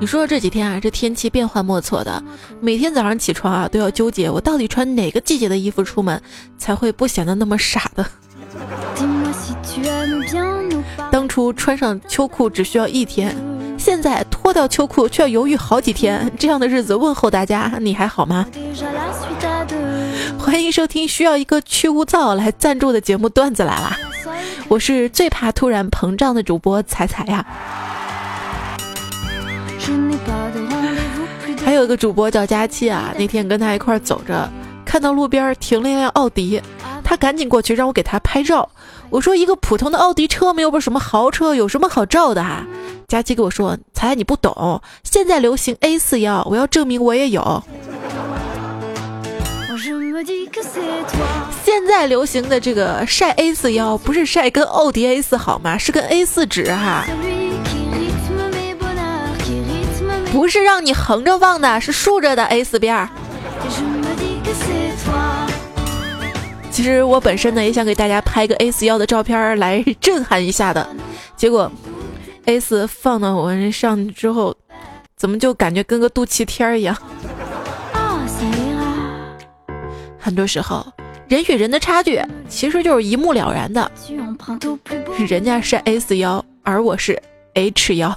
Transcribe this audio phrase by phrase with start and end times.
[0.00, 2.24] 你说这几天啊，这天气变幻莫测的，
[2.60, 6.20] 每天早上起床啊，都要纠结我到底穿哪个季节的衣服出门
[6.56, 8.06] 才会不显得那么傻的。
[11.10, 13.36] 当初穿上秋裤只需要一天，
[13.76, 16.32] 现在脱掉秋裤却要犹豫好几天。
[16.38, 18.46] 这样的日子，问候大家，你还好吗？
[20.38, 23.98] 欢迎收听需要一个去污皂来赞助的节目，段子来啦！
[24.68, 27.44] 我是最怕突然膨胀的主播彩彩呀。
[31.64, 34.48] 还有一个主播叫佳期啊，那天跟他一块走着，
[34.84, 36.60] 看到路边停了一辆奥迪，
[37.04, 38.68] 他赶紧过去让我给他拍照。
[39.10, 42.64] 我说一个普通的奥迪车，没有不什么豪车，有什么好照的哈？
[43.06, 47.62] 佳琪跟我说：“彩，你不懂，现在流行 A 四幺，我要证明我也有。”
[51.64, 55.76] 现在流行的这个晒 A 四腰，不是晒跟奥迪 A 四好吗？
[55.76, 57.04] 是跟 A 四纸哈，
[60.30, 63.08] 不是让你横着放的，是竖着的 A 四边儿。
[66.70, 70.88] 其实我本身呢也想给大家拍个 A 四腰的照片来震撼一下的，
[71.36, 71.70] 结果
[72.46, 74.54] A 四放到我们上之后，
[75.16, 76.96] 怎么就感觉跟个肚脐贴一样？
[80.22, 80.86] 很多时候，
[81.26, 83.90] 人与人的差距其实就是一目了然的。
[85.26, 87.20] 人家是 A 四幺，而我是
[87.54, 88.16] H 幺，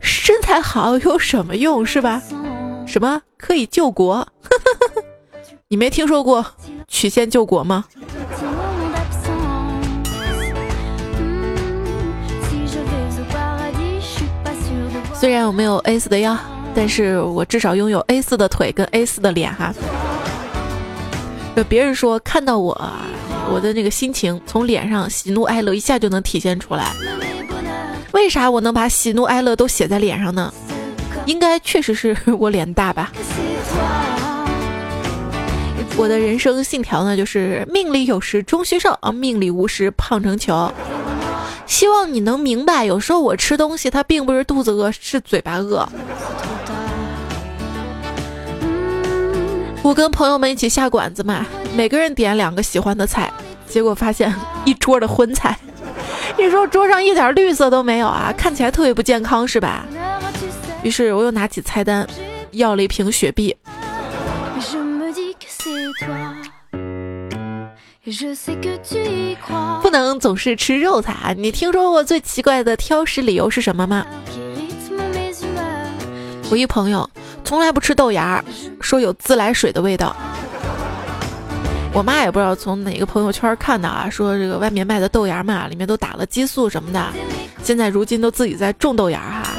[0.00, 2.20] 身材好有什么用是吧？
[2.86, 4.26] 什么可以救国？
[5.68, 6.44] 你没听说过
[6.88, 7.84] 曲线救国吗？
[15.14, 16.36] 虽然我没有 A 四的腰，
[16.78, 19.74] 但是我至少拥有 A 四的腿跟 A 四的脸哈。
[21.56, 22.72] 就别人说看到我，
[23.52, 26.92] 我的那个心情从脸上喜怒哀乐一下就能体现出来。
[28.12, 30.54] 为啥我能把喜怒哀乐都写在脸上呢？
[31.26, 33.10] 应该确实是我脸大吧。
[35.96, 40.72] 我的人生信条呢，就是命里有时终须瘦，命里无时胖成球。
[41.66, 45.86] 希望你能明白，有时候我吃东西，它并不是肚子饿，是嘴巴饿。
[49.88, 53.32] 我跟朋友们一起下馆子嘛，每个人点两个喜欢的菜，
[53.66, 54.30] 结果发现
[54.66, 55.58] 一桌的荤菜。
[56.36, 59.86] 你说桌上一点绿色都没有啊，看起来特别不健康是吧？
[60.82, 62.06] 于是我又拿起菜单，
[62.50, 63.56] 要了一瓶雪碧。
[69.80, 71.32] 不能总是吃肉菜啊。
[71.34, 74.06] 你听说过最奇怪的挑食理由是什么吗？
[76.50, 77.08] 我一朋友
[77.44, 78.42] 从来不吃豆芽，
[78.80, 80.16] 说有自来水的味道。
[81.92, 87.06] 我妈也不知道从哪个朋友圈看的啊，说这个外面卖的豆芽嘛，里面都打了激素什么的，
[87.62, 89.50] 现在如今都自己在种豆芽哈。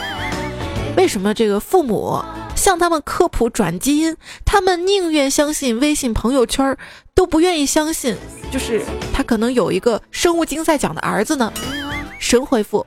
[0.97, 2.19] 为什么这个父母？
[2.55, 4.13] 向他们科普转基因，
[4.43, 6.75] 他们宁愿相信微信朋友圈，
[7.13, 8.13] 都不愿意相信，
[8.51, 8.83] 就是
[9.13, 11.53] 他可能有一个生物竞赛奖的儿子呢。
[12.19, 12.85] 神回复：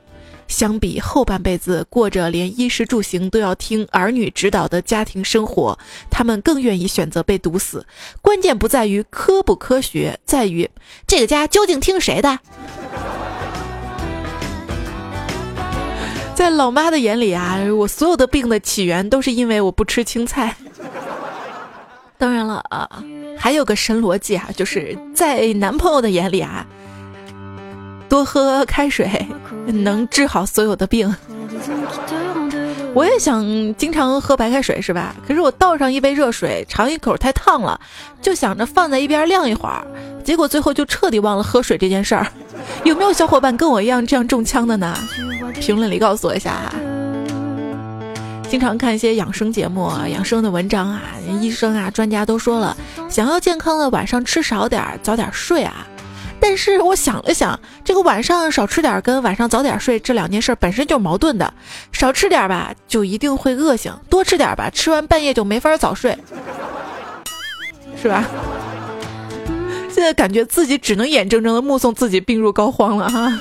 [0.53, 5.79] 相比后半辈子过着连衣食住行都要听儿女指导的家庭生活，
[6.11, 7.87] 他们更愿意选择被毒死。
[8.21, 10.69] 关键不在于科不科学，在于
[11.07, 12.37] 这个家究竟听谁的。
[16.35, 20.55] 在老妈的眼里啊，我所有的病的起源都是因为我不吃青菜。
[22.19, 23.03] 当然了啊，
[23.37, 26.65] 还有个神逻辑啊，就是在男朋友的眼里啊，
[28.13, 29.09] 多喝开水
[29.65, 31.11] 能治好所有的病。
[32.93, 33.43] 我也想
[33.73, 35.15] 经常喝白开水，是吧？
[35.27, 37.79] 可是我倒上一杯热水，尝一口太烫了，
[38.21, 39.83] 就想着放在一边晾一会儿，
[40.23, 42.27] 结果最后就彻底忘了喝水这件事儿。
[42.83, 44.95] 有没有小伙伴跟我一样这样中枪的呢？
[45.59, 46.75] 评论里告诉我一下哈。
[48.47, 51.01] 经常看一些养生节目啊，养生的文章啊，
[51.41, 52.77] 医生啊、专家都说了，
[53.09, 55.87] 想要健康的晚上吃少点，早点睡啊。
[56.45, 61.53] 但是我想了想，这个晚上少吃点跟晚上早点睡这两件事本身就是矛盾的。
[61.93, 66.17] 少吃点吧，就一定会饿醒；多吃点吧，吃完半夜就没法早睡，
[67.95, 68.25] 是吧？
[69.89, 73.39] 现在感觉自己只能眼睁睁的目送自己病入膏肓了哈。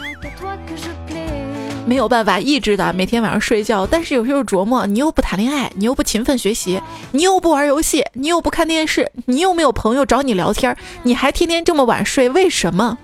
[1.85, 3.87] 没有办法抑制的，每天晚上睡觉。
[3.87, 6.81] 但是有时候琢磨，你又不谈恋爱，你又不勤奋学习，
[7.11, 12.97] 你又不玩游戏，你又不看电视，你又没有朋友找你聊天，你还天天这么晚睡，为什么？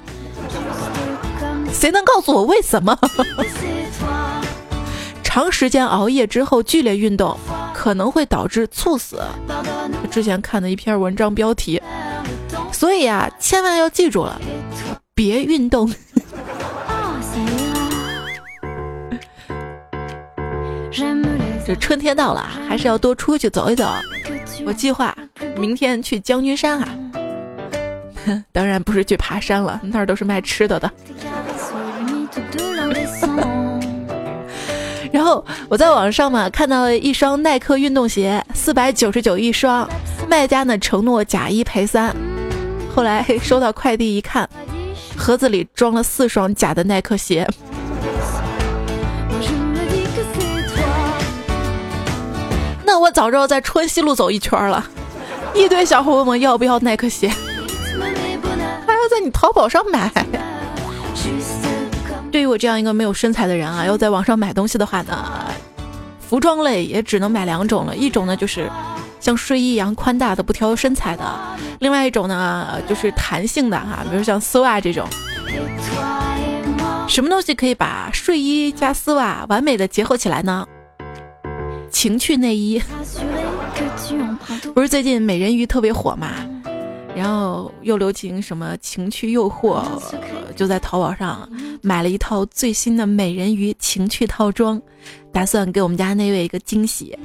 [1.72, 2.96] 谁能告诉我为什么？
[5.22, 7.36] 长时间熬夜之后剧烈运动
[7.74, 9.20] 可能会导致猝死。
[10.10, 11.80] 之前看的一篇文章标题。
[12.72, 14.40] 所以啊，千万要记住了。
[15.14, 15.92] 别运动。
[21.66, 23.86] 这春天到了，还是要多出去走一走。
[24.64, 25.16] 我计划
[25.56, 26.88] 明天去将军山啊，
[28.52, 30.90] 当然不是去爬山了，那儿都是卖吃的的。
[35.12, 39.88] 然后我在网上嘛看到了一双耐克运动鞋，四百九十九一双，
[40.28, 42.14] 卖家呢承诺假一赔三。
[42.94, 44.48] 后来收到快递一看，
[45.16, 47.46] 盒子里装了四双假的耐克鞋。
[52.98, 54.84] 我早知道在春熙路走一圈了，
[55.54, 60.10] 一堆小伙问我要不要耐克鞋，还要在你淘宝上买。
[62.30, 65.46] 对于我这样一个没有身材的人啊，要在网上买东西的话呢，
[66.20, 68.70] 服装类也只能买两种了，一种呢就是
[69.18, 71.24] 像睡衣一样宽大的不挑身材的，
[71.80, 75.08] 另外一种呢就是弹性的哈，比如像丝袜这种。
[77.08, 80.66] 什么东西可以把睡衣加丝袜完美的结合起来呢？
[81.90, 82.80] 情趣内衣，
[84.74, 86.32] 不是最近美人鱼特别火嘛？
[87.16, 89.82] 然后又流行什么情趣诱惑，
[90.54, 91.48] 就在淘宝上
[91.82, 94.80] 买了一套最新的美人鱼情趣套装，
[95.32, 97.18] 打算给我们家那位一个惊喜。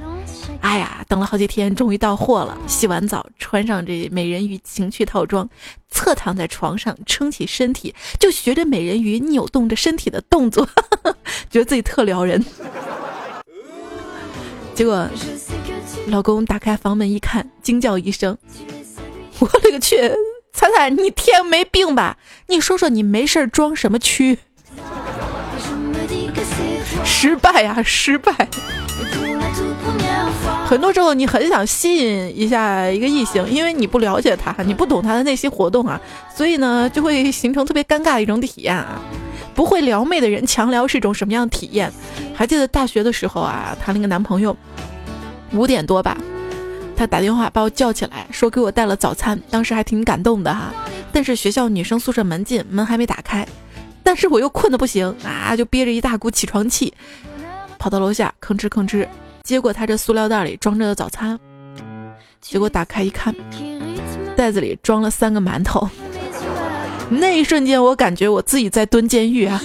[0.60, 2.58] 哎呀，等了好几天，终于到货了。
[2.66, 5.48] 洗完澡，穿上这美人鱼情趣套装，
[5.90, 10.66] 侧躺在床上，撑起身体，就学着美人鱼扭动着身体的动作，
[11.50, 12.44] 觉得自己特撩人。
[14.74, 15.08] 结果，
[16.08, 18.36] 老公打开房门一看，惊叫一声
[19.38, 19.96] ：“我勒个去！
[20.52, 22.16] 彩彩，你天没病吧？
[22.48, 24.36] 你说说，你没事装什么蛆？
[27.04, 28.32] 失败呀，失败！
[30.66, 36.00] 很多时候，你很想吸引一下一个异性，因为你不了解他，你不懂他的内心活动啊，
[36.34, 39.00] 所以呢，就会形成特别尴尬的一种体验啊。”
[39.54, 41.92] 不会撩妹的人强撩是一种什么样的体验？
[42.34, 44.56] 还记得大学的时候啊，谈了一个男朋友，
[45.52, 46.18] 五点多吧，
[46.96, 50.72] 他打电话把我叫起来，说给我带了早餐，当时还挺感动的哈。
[51.12, 53.46] 但是学校女生宿舍门禁，门还没打开，
[54.02, 56.92] 但是我又困得不行啊，就憋着一大股起床气，
[57.78, 59.06] 跑到楼下吭哧吭哧
[59.44, 61.38] 接过他这塑料袋里装着的早餐，
[62.40, 63.32] 结果打开一看，
[64.36, 65.88] 袋子里装了三个馒头。
[67.18, 69.60] 那一瞬间，我感觉我自己在蹲监狱啊！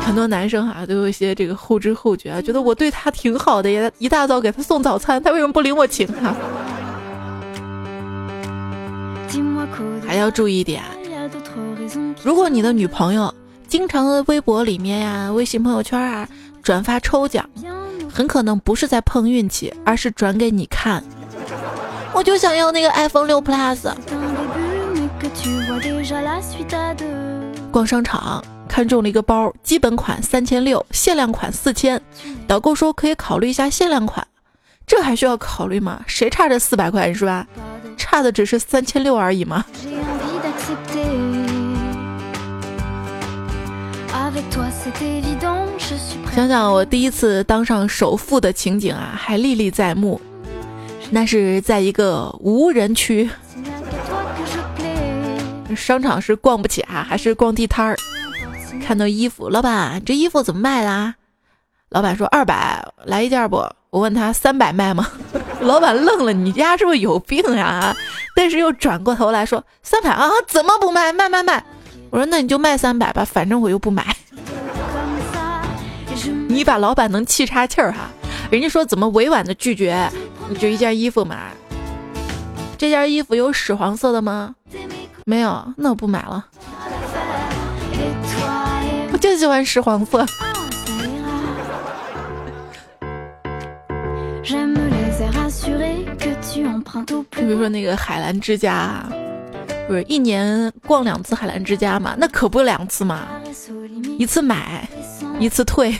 [0.00, 6.36] 很多男生啊都有一些这个后知后觉啊，觉得我对他挺好的，也一大早给他送早餐，他为什么不领我情啊？
[10.06, 10.82] 还要注意一点，
[12.22, 13.34] 如果你的女朋友
[13.66, 16.28] 经常在微博里面呀、微信朋友圈啊
[16.62, 17.48] 转发抽奖，
[18.12, 21.02] 很可能不是在碰运气，而是转给你看。
[22.14, 23.92] 我就想要那个 iPhone 六 Plus。
[27.72, 32.00] 逛商场看中了一个包，基本款三千六，限量款四千。
[32.46, 34.24] 导购说可以考虑一下限量款，
[34.86, 36.02] 这还需要考虑吗？
[36.06, 37.44] 谁差这四百块是吧？
[37.96, 39.64] 差的只是三千六而已嘛。
[46.34, 50.20] 想想我第一次当上首富的情景啊，还历历在目。
[51.10, 53.30] 那是在一个无人区，
[55.76, 57.96] 商场是逛不起啊，还是逛地摊儿？
[58.84, 61.14] 看到衣服，老板，这衣服怎么卖啦？
[61.90, 63.64] 老板说二百，来一件不？
[63.90, 65.06] 我问他三百卖吗？
[65.60, 67.94] 老板愣了，你家是不是有病呀？
[68.34, 71.12] 但是又转过头来说三百啊，怎么不卖？
[71.12, 71.64] 卖卖卖！
[72.10, 74.16] 我说那你就卖三百吧，反正我又不买。
[76.48, 78.10] 你把老板能气岔气儿哈？
[78.50, 80.10] 人家说怎么委婉的拒绝？
[80.48, 81.52] 你就一件衣服买？
[82.76, 84.54] 这件衣服有屎黄色的吗？
[85.24, 86.44] 没有，那我不买了。
[89.12, 90.26] 我就喜欢屎黄色。
[97.06, 99.02] 就比如说那个海澜之家，
[99.88, 102.14] 不是一年逛两次海澜之家嘛？
[102.18, 103.22] 那可不两次嘛，
[104.18, 104.86] 一次买，
[105.38, 105.94] 一次退。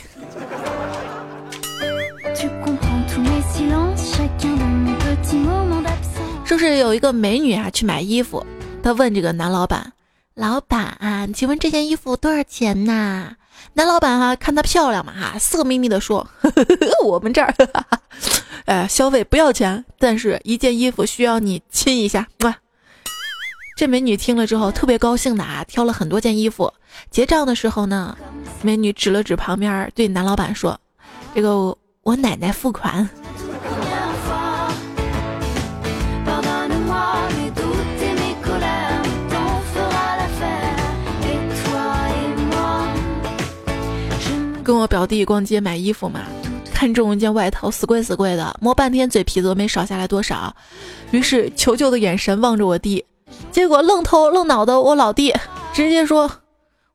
[6.45, 8.45] 说是有一个美女啊去买衣服，
[8.83, 9.91] 她问这个男老板
[10.35, 13.35] ：“老板，请问这件衣服多少钱呐？”
[13.73, 17.53] 男老板哈看她漂亮嘛哈，色眯眯的说呵呵呵：“我们这儿，
[18.65, 22.55] 呃， 消费不要钱，但是一件衣服需要你亲一下。”哇！
[23.75, 26.71] 这美女听了之后特别高兴的啊，挑了很多件衣服。
[27.09, 28.15] 结账的时候呢，
[28.61, 30.79] 美女指了指旁边，对男老板说
[31.33, 33.09] ：“这个我奶奶付款。”
[44.65, 46.21] 跟我表弟逛街买衣服嘛，
[46.73, 50.53] 看中一件外套，死贵死贵的，摸半天嘴皮子都没少下来多少，
[51.11, 53.05] 于是求救的眼神望着我弟，
[53.51, 55.31] 结果愣头愣脑的我老弟
[55.71, 56.29] 直接说：“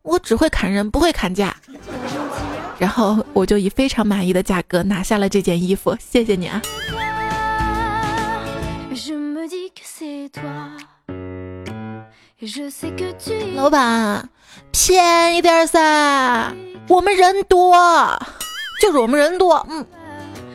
[0.03, 1.57] 我只会砍人，不会砍价。”
[2.77, 6.61] 然后我就以非常满意的价格拿下了这件衣服，谢谢你啊。
[13.55, 14.29] 老板，
[14.73, 16.53] 便宜点噻，
[16.89, 17.75] 我们人多，
[18.81, 19.67] 就是我们人多。
[19.69, 19.85] 嗯，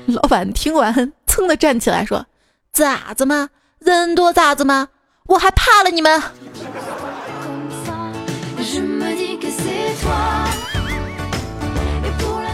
[0.08, 2.26] 老板听完，噌的站起来说
[2.74, 3.50] ：“咋子嘛？
[3.80, 4.88] 人多咋子嘛？
[5.28, 6.22] 我还怕了你们？”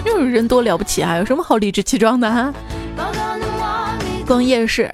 [0.04, 2.54] 就是人多了不起啊，有什么好理直气壮的哈？
[4.28, 4.94] 逛夜市，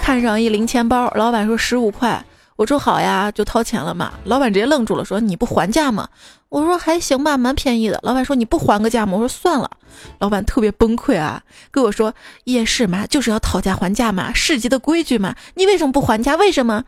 [0.00, 2.24] 看上一零钱包，老板说十五块。
[2.56, 4.12] 我说好呀，就掏钱了嘛。
[4.24, 6.08] 老板直接愣住了，说你不还价吗？
[6.48, 7.98] 我说还行吧，蛮便宜的。
[8.02, 9.12] 老板说你不还个价吗？
[9.14, 9.70] 我说算了。
[10.18, 15.34] 老板特别崩溃啊，跟我说夜市嘛就是要讨价还价嘛，市集的规矩嘛。
[15.54, 16.36] 你为什么不还价？
[16.36, 16.84] 为什么？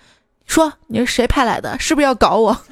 [0.47, 1.79] 说你是谁派来的？
[1.79, 2.57] 是不是要搞我？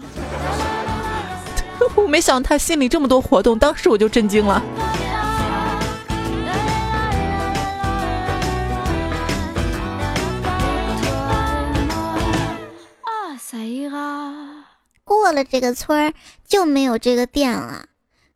[1.95, 4.62] 我没想到他心里这么多活动，当时我就震惊了。
[15.05, 16.12] 过了这个村儿
[16.47, 17.87] 就没有这个店了，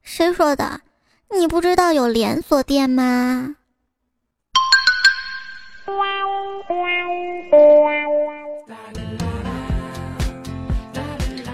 [0.02, 0.80] 谁说的？
[1.37, 3.57] 你不知道有连锁店吗？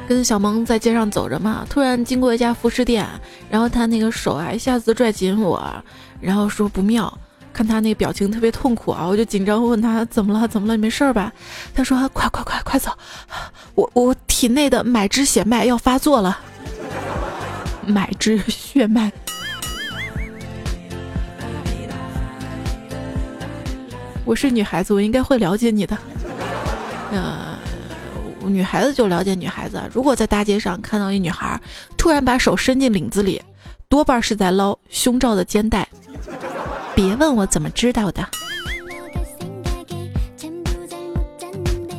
[0.09, 3.05] 跟小萌在街上走着嘛，突然经过一家服饰店，
[3.51, 5.85] 然后他那个手啊一下子拽紧我，
[6.21, 7.13] 然后说不妙。
[7.57, 10.47] 看他那表情特别痛苦啊，我就紧张问他怎么了？
[10.47, 10.77] 怎么了？
[10.77, 11.33] 没事吧？
[11.75, 12.91] 他说快快快快走，
[13.75, 16.39] 我我体内的买支血脉要发作了。
[17.87, 19.11] 买支血脉，
[24.27, 25.97] 我是女孩子，我应该会了解你的。
[27.11, 27.57] 呃，
[28.45, 29.83] 女孩子就了解女孩子。
[29.95, 31.59] 如果在大街上看到一女孩
[31.97, 33.41] 突然把手伸进领子里，
[33.89, 35.89] 多半是在捞胸罩的肩带。
[36.97, 38.27] 别问我怎么知道的。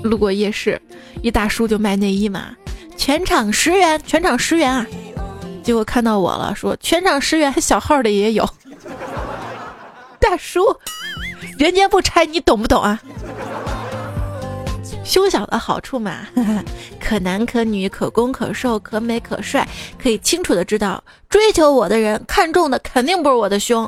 [0.01, 0.81] 路过夜市，
[1.21, 2.55] 一大叔就卖内衣嘛，
[2.97, 4.87] 全场十元，全场十元啊！
[5.61, 8.49] 结果看到我了，说全场十元，小号的也有。
[10.19, 10.75] 大叔，
[11.59, 12.99] 人家不拆，你懂不懂啊？
[15.03, 16.27] 胸小的好处嘛，
[16.99, 19.67] 可男可女，可攻可受，可美可帅，
[20.01, 23.87] 可以清楚的知道，追求我的人看中的肯定不是我的胸。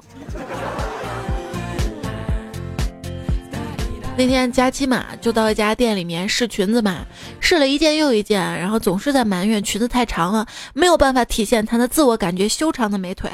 [4.20, 7.06] 那天佳期嘛，就到一家店里面试裙子嘛，
[7.40, 13.32] 试了一件又一件，然后总是在埋怨裙子太长了，没有办法体现她的自我感觉修长的美腿。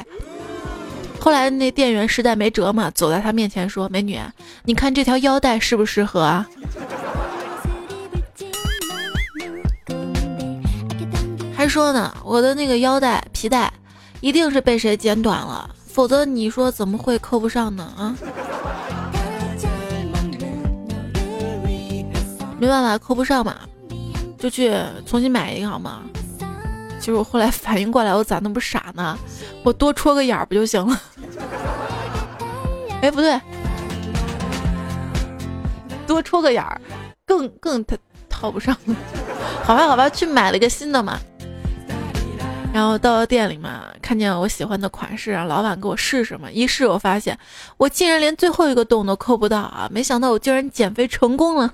[1.18, 4.16] 后来那店员实在没辙嘛，走在她面前说：“美女，
[4.62, 6.46] 你看这条腰带适不适合啊？”
[11.52, 13.72] 还说呢，我的那个腰带皮带
[14.20, 17.92] 一定是被谁剪短了，否则你说怎么会扣不上呢？
[17.98, 18.16] 啊？
[22.58, 23.56] 没办法，扣不上嘛，
[24.38, 24.72] 就去
[25.06, 26.02] 重新买一个好吗？
[26.98, 29.16] 其实我后来反应过来，我咋那么傻呢？
[29.62, 31.00] 我多戳个眼儿不就行了？
[33.02, 33.38] 哎，不对，
[36.06, 36.80] 多戳个眼儿
[37.26, 37.96] 更更套
[38.28, 38.74] 套不上。
[39.62, 41.20] 好吧，好吧，去买了个新的嘛。
[42.76, 46.50] 然后到了店里嘛，看见我喜欢的款式，让老板给我试试嘛。
[46.50, 47.38] 一试，我发现
[47.78, 49.88] 我竟然连最后一个洞都扣不到啊！
[49.90, 51.72] 没想到我竟然减肥成功了。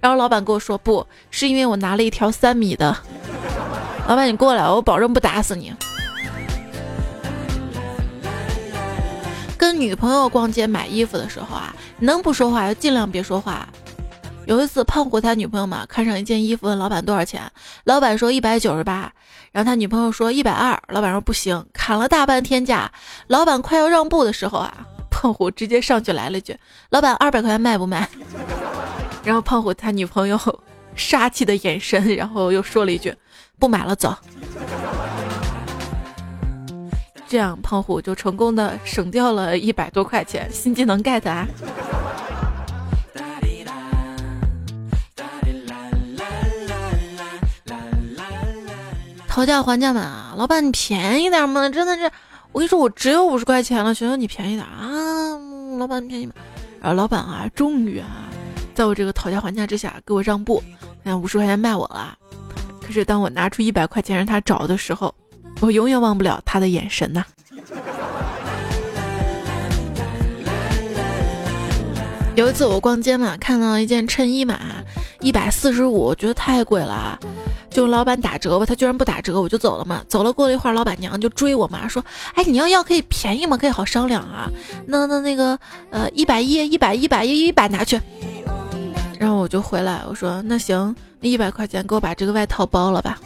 [0.00, 2.96] 然后老板跟我说，不是因为我拿了一条三米的。
[4.08, 5.72] 老板，你过来，我保证不打死你。
[9.56, 13.68] 跟女朋友逛街买衣服的时候啊，能不说话就尽量别说话。
[14.46, 17.40] 有一次，胖虎他女朋友嘛看上一件衣服，问老板多少钱，
[17.84, 19.12] 老板说一百九十八，
[19.52, 22.92] 然后他女朋友说一百二，老板说不行，砍了大半天价，
[23.26, 26.56] 老板快要让步的时候啊，胖虎直接上去来了句，
[26.90, 28.08] 老板二百块钱卖不卖？
[29.24, 30.38] 然后胖虎他女朋友
[30.94, 33.14] 杀气的眼神，然后又说了一句，
[33.58, 34.16] 不买了，走。
[37.26, 41.46] 这样胖虎就成功的省掉了一百多块钱，新技能 get 啊！
[49.40, 52.02] 讨价还价嘛，老板你便宜点嘛，真的是，
[52.52, 55.30] 我跟你说我只有五十块钱了，求求你便宜点啊，
[55.78, 56.34] 老板你便宜嘛。
[56.78, 58.28] 然后老板啊，终于啊，
[58.74, 60.62] 在我这个讨价还价之下给我让步，
[61.02, 62.14] 那五十块钱卖我了。
[62.86, 65.14] 可是当我拿出一百块钱让他找的时候，
[65.60, 67.24] 我永远忘不了他的眼神呐。
[72.36, 74.58] 有一次我逛街嘛，看到一件衬衣嘛，
[75.20, 77.18] 一百四十五，我觉得太贵了。
[77.70, 80.02] 就老板打折吧，他居然不打折，我就走了嘛。
[80.08, 83.56] 走了过了一会儿，老板娘就追我嘛，说：“哎，你要要可以便宜吗？
[83.56, 84.50] 可以好商量啊。
[84.86, 85.58] 那那那个
[85.90, 88.00] 呃，一百一，一百一百一一百拿去。”
[89.18, 93.20] 然后我就回来，我说：“那行，那一百块钱给我把这个外套包了吧。”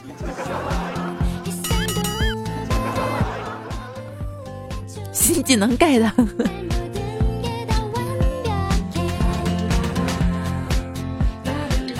[5.13, 6.13] 新技能盖的。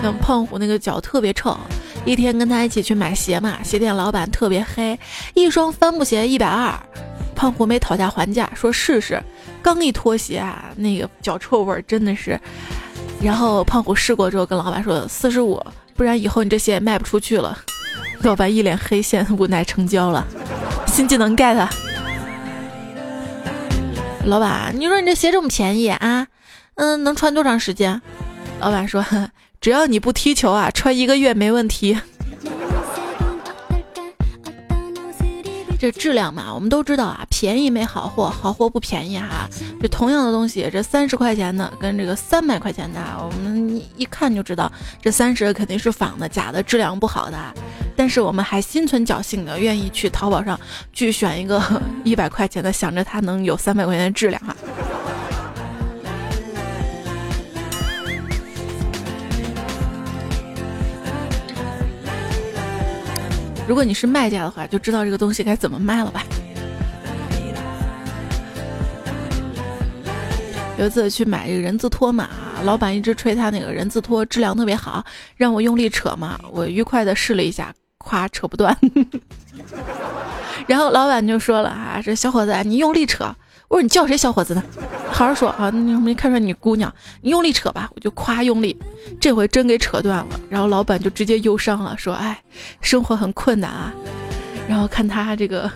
[0.03, 1.57] 像胖虎那个脚特别臭，
[2.05, 4.99] 一天跟他一起去买鞋嘛，鞋店老板特别黑，
[5.33, 6.79] 一双帆布鞋一百二，
[7.35, 9.23] 胖虎没讨价还价，说试试，
[9.63, 12.39] 刚一脱鞋啊，那个脚臭味真的是，
[13.23, 15.59] 然后胖虎试过之后跟老板说四十五，
[15.97, 17.59] 不然以后你这鞋卖不出去了，
[18.21, 20.27] 老板一脸黑线，无奈成交了，
[20.87, 21.67] 新技能 get。
[24.27, 26.27] 老板，你说你这鞋这么便宜啊？
[26.75, 28.01] 嗯，能穿多长时间？
[28.61, 29.03] 老板说。
[29.65, 31.99] 只要你不踢球啊，穿一个月没问题。
[35.79, 39.49] 这质量嘛，我们都知道啊，便宜没好货，好货不便宜哈。
[39.81, 47.39] 这同样的东西，这三十块钱的跟这个三百块钱的，我们一看就知道，这三十肯定是仿的，假的，质量不好的。
[47.97, 50.61] 但是我们还心存侥幸的，愿意去淘宝上
[50.93, 51.59] 去选一个
[52.05, 54.55] 一百块钱的，想着它能有三百块钱的质量哈。
[63.67, 66.23] 如果你是卖家的话，就知道这个东西该怎么卖了吧。
[70.77, 72.29] 有一次去买这个人字拖嘛，
[72.65, 75.05] 老板一直吹他那个人字拖质量特别好，
[75.37, 78.77] 让我用力扯嘛，我愉快的试了一下，夸扯不断。
[80.67, 83.35] 然后老板就说了啊，这小伙子你用力扯。
[83.75, 84.63] 我说你叫谁小伙子呢？
[85.11, 85.69] 好好说啊！
[85.69, 86.95] 你没看出来你姑娘？
[87.23, 88.77] 你用力扯吧，我就夸用力。
[89.21, 92.41] 这回真给扯断了，然后老板就直接忧伤了，说：“哎，
[92.81, 93.93] 生活很困难啊。”
[94.69, 95.69] 然后看他这个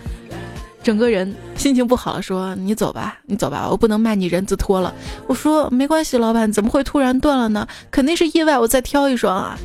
[0.81, 4.93] 整个人心情不好了，说：“你走吧，你走吧，我不能卖你人字拖了。”
[5.27, 7.67] 我说：“没关系，老板，怎么会突然断了呢？
[7.91, 9.59] 肯定是意外，我再挑一双啊。”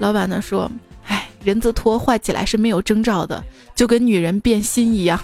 [0.00, 0.70] 老板呢说
[1.06, 3.44] ：“哎，人字拖坏起来是没有征兆的，
[3.74, 5.20] 就跟女人变心一样。”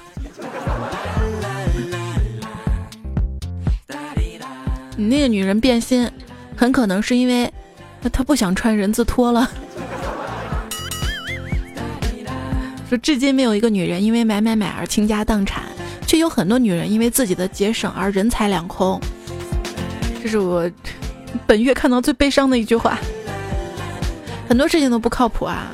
[5.11, 6.09] 那个女人变心，
[6.57, 7.53] 很可能是因为
[8.13, 9.51] 她不想穿人字拖了。
[12.89, 15.65] 说至今没有一个女人因为买买买而倾家荡产，
[16.07, 19.01] 却有很多女人因为自己的节省而人财两空。
[20.23, 20.71] 这是我
[21.45, 22.97] 本月看到最悲伤的一句话。
[24.49, 25.67] 很多事情都不靠谱啊，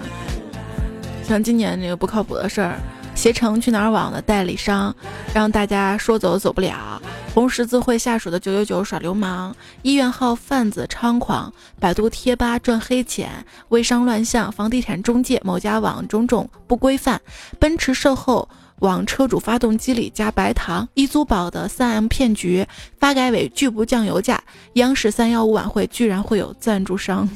[1.22, 2.78] 像今年这个不靠谱的事儿，
[3.14, 4.94] 携程去哪儿网的代理商
[5.34, 7.02] 让大家说走走不了。
[7.36, 17.20] 红十字会下属的九九九耍流氓，医院号贩子猖狂，百度贴吧赚黑钱，微商乱象，房地产中介某家网种种不规范，
[17.58, 22.66] 奔驰售后往车主发动机里加白糖，易租宝的三 M 骗局，
[22.98, 27.28] 发改委拒不降油价，央视三幺五晚会居然会有赞助商。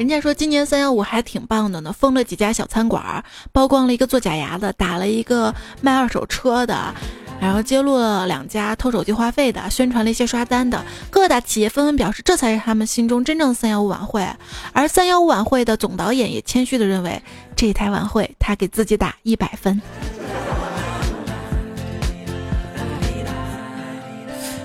[0.00, 6.94] 人家说今年三幺五还挺棒的呢，封了几家小餐馆，曝光了一个做假牙的，打了一个卖二手车的，
[7.38, 10.82] 然后揭露了两家偷手机话费的，宣传了一些刷单的。
[11.10, 14.26] 各大企业纷纷表示，这才是他们心中真正三幺五晚会。
[14.72, 17.22] 而三幺五晚会的总导演也谦虚的认为，
[17.54, 19.78] 这台晚会他给自己打一百分。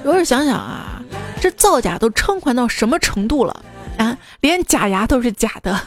[0.05, 1.03] 有点想想啊，
[1.41, 3.65] 这造假都猖狂到什么程度了？
[3.97, 5.79] 啊，连假牙都是假的。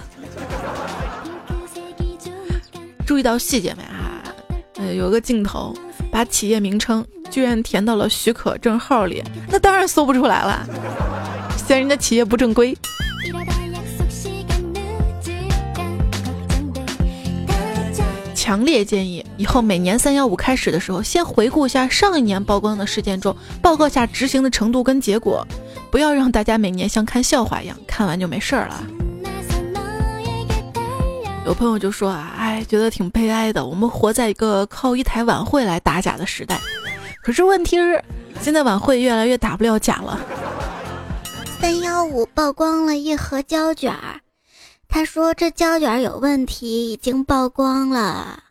[3.06, 4.22] 注意到细节没啊？
[4.76, 5.74] 呃，有个镜头
[6.10, 10.66] 把企业名称居然填到了许可证号里，那当然搜不出来了，
[11.66, 12.76] 嫌人家企业不正规。
[18.48, 25.46] 强烈建议以后每年三幺五开始的时候，先回顾一下上一年曝光的事件中，报告下执行的程度跟结果。
[25.90, 28.82] 不要让大家每年像看笑话一样，看完就没事儿了。
[31.44, 33.66] 有朋友就说啊，哎，觉得挺悲哀的。
[33.66, 36.58] 我们活在一个靠一台晚会来打假的时代，
[37.22, 38.02] 可是问题是，
[38.40, 40.18] 现在晚会越来越打不了假了。
[41.60, 44.18] 三幺五曝光了一盒胶卷儿，
[44.90, 48.42] 他说这胶卷有问题，已经曝光了。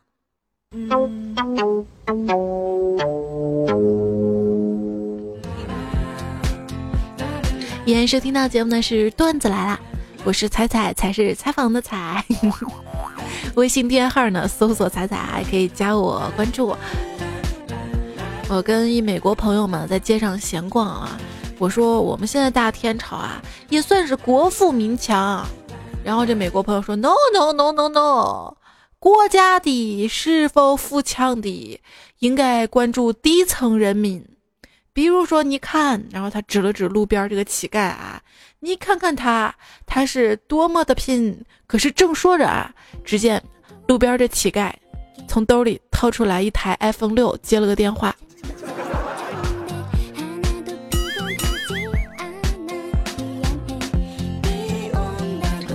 [7.85, 9.79] 依然收听到节目的是段子来了，
[10.23, 12.23] 我是彩彩，才是采访的彩。
[13.55, 16.77] 微信订阅号呢，搜索彩彩，还可以加我关注我。
[18.47, 21.17] 我跟一美国朋友们在街上闲逛啊，
[21.57, 25.45] 我说我们现在大天朝啊，也算是国富民强。
[26.07, 28.55] 然后这美国朋友说：“No No No No No，
[28.97, 31.81] 国家的是否富强的，
[32.19, 34.25] 应该关注底层人民。
[34.93, 38.21] 比如说，你看，然后他指了指路边这个乞丐啊，
[38.61, 39.53] 你看看他，
[39.85, 41.43] 他是多么的拼。
[41.67, 43.43] 可是正说着啊，只见
[43.89, 44.71] 路边这乞丐
[45.27, 48.15] 从兜里掏出来一台 iPhone 六，接了个电话。”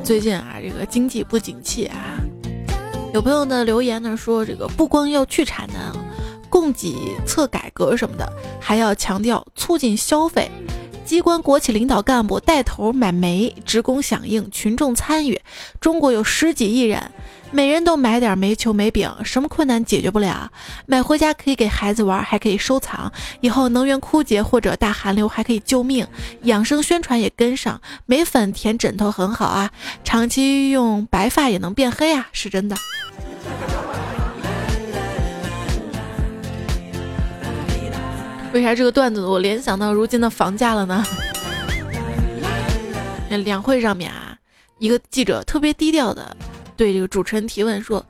[0.05, 2.19] 最近啊，这个经济不景气啊，
[3.15, 5.97] 有朋友呢留言呢说，这个不光要去产能、
[6.51, 6.93] 供给
[7.25, 10.51] 侧改革什么的，还要强调促进消费。
[11.13, 15.39] 机关国企领导干部带头买煤，职工响应，群众参与。
[15.79, 17.13] 中国有十几亿人，
[17.51, 20.51] 每人都买点煤球、煤饼，什么困难解决不了？
[20.87, 23.13] 买回家可以给孩子玩，还可以收藏。
[23.43, 26.07] 以后能源枯竭或者大寒流还可以救命。
[26.45, 29.71] 养生宣传也跟上，煤粉填枕头很好啊，
[30.03, 32.75] 长期用白发也能变黑啊，是真的。
[38.53, 41.05] 为啥这个段子我联想到如今的房价了呢？
[43.31, 44.37] 那两会上面啊，
[44.79, 46.37] 一个记者特别低调的
[46.77, 48.05] 对这个主持人提问说：“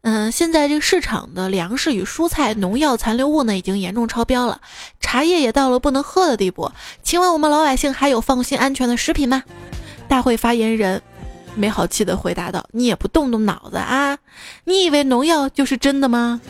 [0.00, 4.60] 嗯，现在这个市场的粮食与蔬菜农药残留物呢，已经严重超标了，
[5.00, 6.72] 茶叶也到了不能喝的地步。
[7.02, 9.42] 请问我们老百姓还有放心安全的食品吗？”
[10.08, 11.02] 大会发言人
[11.54, 14.16] 没好气的回答道：“你也不动动脑子啊？
[14.64, 16.40] 你以为农药就是真的吗？”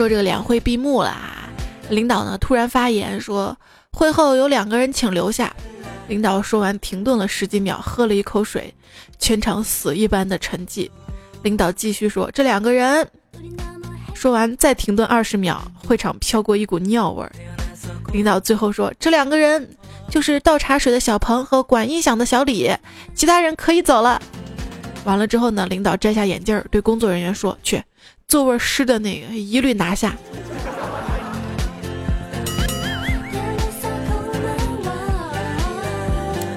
[0.00, 1.14] 说这个两会闭幕了，
[1.90, 3.54] 领导呢突然发言说，
[3.92, 5.54] 会后有两个人请留下。
[6.08, 8.72] 领导说完停顿了十几秒，喝了一口水，
[9.18, 10.88] 全场死一般的沉寂。
[11.42, 13.06] 领导继续说，这两个人
[14.14, 17.30] 说完再停顿二十秒，会场飘过一股尿味儿。
[18.14, 19.68] 领导最后说，这两个人
[20.08, 22.74] 就是倒茶水的小鹏和管音响的小李，
[23.14, 24.18] 其他人可以走了。
[25.04, 27.82] 完了之后呢，领导摘下眼镜，对工作人员说，去。
[28.30, 30.14] 座位湿的那个一律拿下。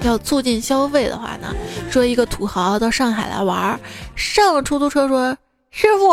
[0.05, 1.47] 要促进消费的话呢，
[1.89, 3.79] 说一个土豪到上海来玩，
[4.15, 5.35] 上了出租车说
[5.71, 6.09] ：“师傅，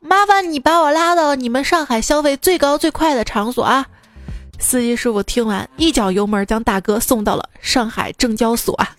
[0.00, 3.86] 麻烦你把我拉到你们上海消费最高最快的场所啊！”
[4.58, 8.94] 司机师傅听完，一脚油门将大哥送到了上海证交所啊。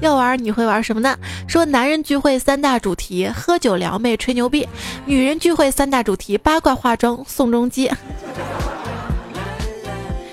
[0.00, 1.18] 要玩你会玩什么呢？
[1.48, 4.64] 说男人聚会三大主题：喝酒撩妹吹牛逼；
[5.06, 7.90] 女人聚会三大主题：八卦化妆宋仲基。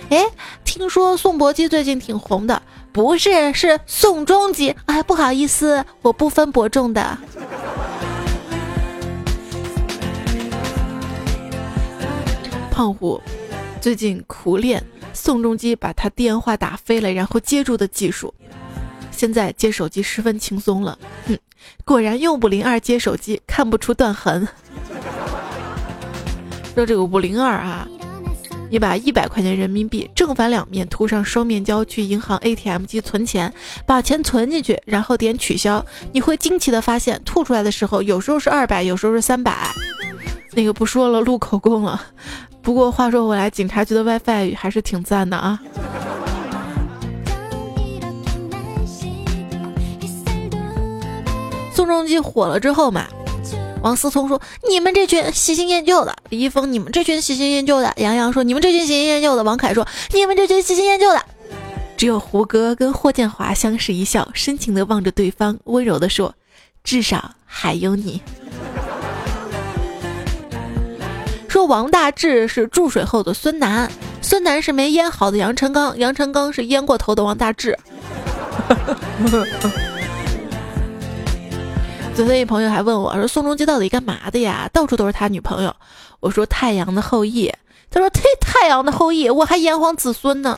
[0.09, 0.23] 哎，
[0.63, 4.75] 听说宋博基最近挺红的，不是是宋仲基。
[4.85, 7.17] 哎，不好意思，我不分伯仲的。
[12.69, 13.19] 胖虎
[13.79, 18.33] 最近苦练宋仲基把他电话打飞了然后接住的技术。
[19.15, 21.37] 现在接手机十分轻松了，哼，
[21.85, 24.47] 果然用五零二接手机看不出断痕。
[26.75, 27.87] 说这个五零二啊，
[28.69, 33.51] 你把一百块钱人民币正反两面涂上双面胶，去银行 ATM 机存钱，
[33.87, 39.69] 把钱存进去，然后点取消，你会惊奇的发现，吐出来的时候有时候是二百，有时候是三百。
[40.51, 42.01] 那个不说了，录口供了。
[42.61, 45.59] 不过话说回来，警察局的 WiFi 还是挺赞的啊。
[51.75, 53.05] 宋仲基火了之后嘛，
[53.81, 61.21] 王思聪说：“你们这群喜新厌旧的。”李易峰：“你们这群喜新厌旧的。”杨洋说：“你们这群喜新厌旧的。”王凯说：“你们这群喜新厌旧的。”
[61.97, 66.33] 只有胡歌跟霍建华相视一笑，深情的望着对方，温柔的说
[66.81, 68.21] ：“至少还有你。”
[71.49, 77.77] 说王大治是注水后的孙楠，孙楠是没腌好的杨成刚，杨成刚是腌过头的王大治。
[82.15, 84.69] 昨天一朋友还问我说：“宋仲基到底干嘛的呀？
[84.71, 85.75] 到处都是他女朋友。”
[86.21, 87.51] 我说：“太阳的后裔。”
[87.91, 90.57] 他说：“太太阳的后裔，我还炎黄子孙呢。”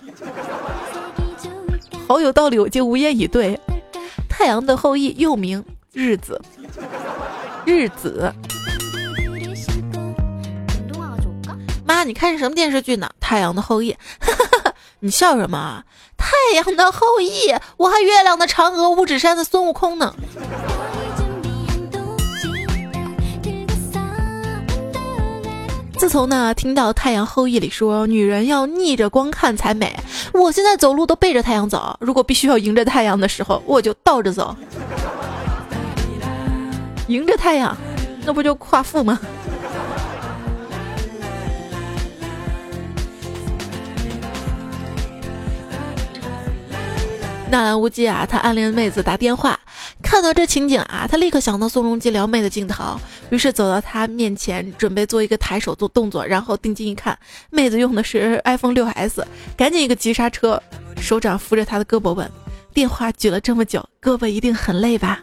[2.07, 3.59] 好有道理，我竟无言以对。
[4.29, 6.39] 太阳的后裔又名日子，
[7.65, 8.31] 日子。
[11.87, 13.09] 妈，你看什么电视剧呢？
[13.19, 13.97] 太阳的后裔。
[15.01, 15.83] 你笑什么？
[16.17, 20.13] 太阳的后裔，我还月亮的嫦娥、五指山的孙悟空呢。
[25.97, 29.93] 自从呢听到《太阳后裔》里说女人要逆着光看才美，
[30.31, 31.97] 我现在走路都背着太阳走。
[31.99, 34.55] 如果必须要迎着太阳的时候，我就倒着走。
[37.09, 37.75] 迎着太阳，
[38.25, 39.19] 那不就夸父吗？
[47.49, 49.57] 纳兰无忌啊，他暗恋妹子打电话，
[50.03, 57.17] 看到这情景啊，他立刻想到宋仲基撩妹的镜头，于是走到他面前，准备做一个抬手做动作，然后定睛一看，
[57.49, 60.61] 妹子用的是 iPhone 六 S，赶紧一个急刹车，
[60.99, 62.29] 手掌扶着他的胳膊问
[62.75, 65.21] ：“电话举了这么久，胳膊一定很累吧？”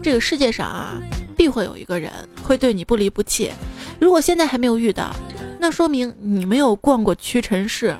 [0.00, 1.00] 这个世界上啊，
[1.36, 3.50] 必会有一个人会对你不离不弃。
[4.02, 5.14] 如果现在还没有遇到，
[5.60, 7.96] 那说明你没有逛过屈臣氏。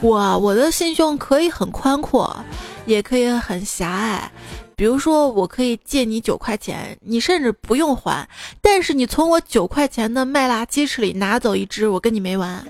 [0.00, 2.36] 我我的心胸可以很宽阔，
[2.84, 4.28] 也可以很狭隘。
[4.74, 8.28] 比如说，我可以借你九块钱，你甚至不用还，
[8.60, 12.66] 但是你从我九块钱的麦辣鸡翅里拿走一只，我跟你没完。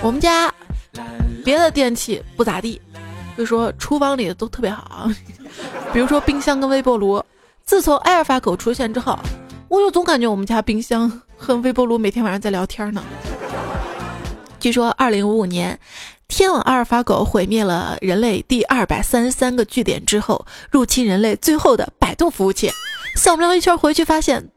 [0.00, 0.50] 我们家
[1.44, 2.80] 别的电器不咋地。
[3.40, 5.10] 就说厨房里的都特别好，
[5.94, 7.22] 比如说冰箱跟微波炉。
[7.64, 9.18] 自从阿尔法狗出现之后，
[9.68, 13.02] 我就总感觉我们家冰箱和微波炉每天晚上在聊天呢。
[14.58, 15.80] 据说，二零五五年，
[16.28, 22.70] 天网阿尔法狗毁灭了人类第二百三十三个据点之后，入侵人类最后的百度服务器，
[23.16, 24.50] 扫描一圈回去发现。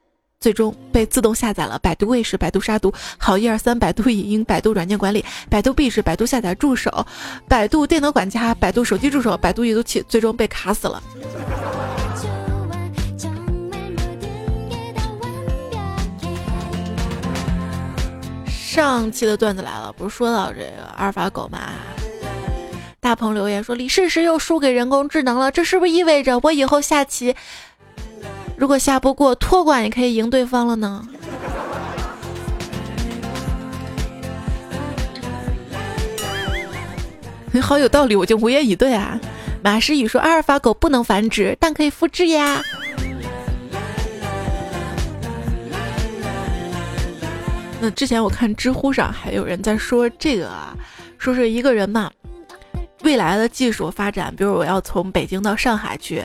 [0.43, 6.91] 最终被自动下载了百度卫士、百度杀毒、好一二三、百度影音、百度软件管理、百度壁纸、百度下载助手、
[7.47, 11.01] 百度电脑管家、百度手机助手、百度阅读器，最终被卡死了。
[18.49, 21.69] 上期的段子来了，不是说到这个阿尔法狗吗？
[22.99, 27.33] 大鹏留言说李世石又输给人工智能了，这是不是意味着我以后下棋？
[28.63, 31.05] 如果下不过托管，也可以赢对方了呢。
[37.51, 39.19] 你 好有道理，我就无言以对啊。
[39.61, 42.63] 马诗雨说：“阿尔法狗不能繁殖，但可以复制呀。”
[47.81, 50.73] 那之前我看知乎上还有人在说这个啊，
[51.17, 52.09] 说是一个人嘛，
[53.03, 56.23] 未来的技术发展，比如我要从北京到上海去。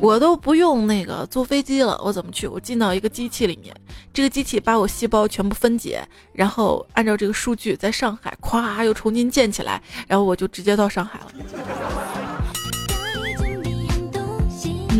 [0.00, 2.46] 我都不用那个坐飞机了，我怎么去？
[2.46, 3.74] 我进到一个机器里面，
[4.14, 6.00] 这个机器把我细胞全部分解，
[6.32, 11.26] 然后按照这个数据在上海，咵又重新建起来，然后我就直接到上海了。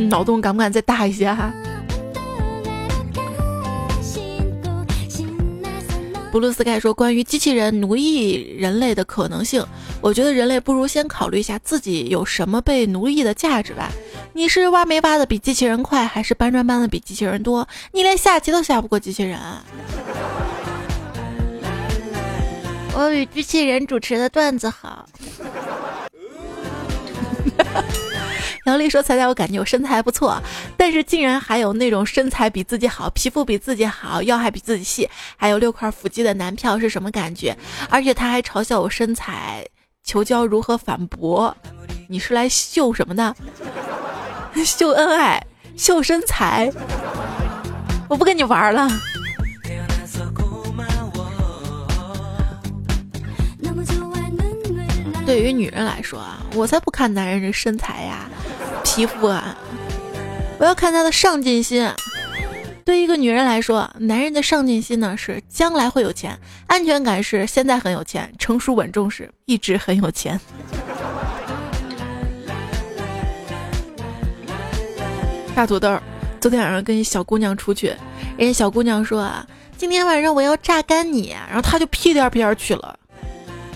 [0.08, 1.52] 脑洞敢不敢再大一些哈？
[6.30, 9.64] 布鲁斯盖说：“关于机器人奴役人类的可能性，
[10.00, 13.90] 我觉得人类不如先考虑一下自己有什么被奴役的价值吧。
[14.38, 17.66] 你是挖煤挖的比机器人快，还是搬砖搬的比机器人多？
[17.90, 19.36] 你连下棋都下不过机器人。”
[22.94, 25.04] 我比机器人主持的段子好。
[28.64, 30.40] 杨丽说：“彩彩，我感觉我身材还不错，
[30.76, 37.58] 但是竟然还有那种身材比自己好、皮肤比自己好、腰还比自己细、还有六块腹肌的男票是什么感觉？
[37.90, 39.66] 而且他还嘲笑我身材，
[40.04, 41.56] 求教如何反驳？
[42.08, 43.34] 你是来秀什么的？
[44.64, 45.44] 秀恩爱、
[45.76, 46.70] 秀身材？
[48.08, 48.88] 我不跟你玩了。”
[55.24, 58.28] 对于女人来说啊，我才不看男人的身材呀。
[58.82, 59.54] 皮肤啊，
[60.58, 61.86] 我要看他的上进心。
[62.82, 70.40] 对一个女人来说，男人的上进心呢是将来会有钱，安全感是现在很有钱，成熟稳重是一直很有钱。
[75.58, 75.98] 大土豆，
[76.40, 77.88] 昨天晚上跟一小姑娘出去，
[78.36, 79.44] 人家小姑娘说啊，
[79.76, 82.96] 今天晚上我要榨干你，然后他就屁颠屁颠去了。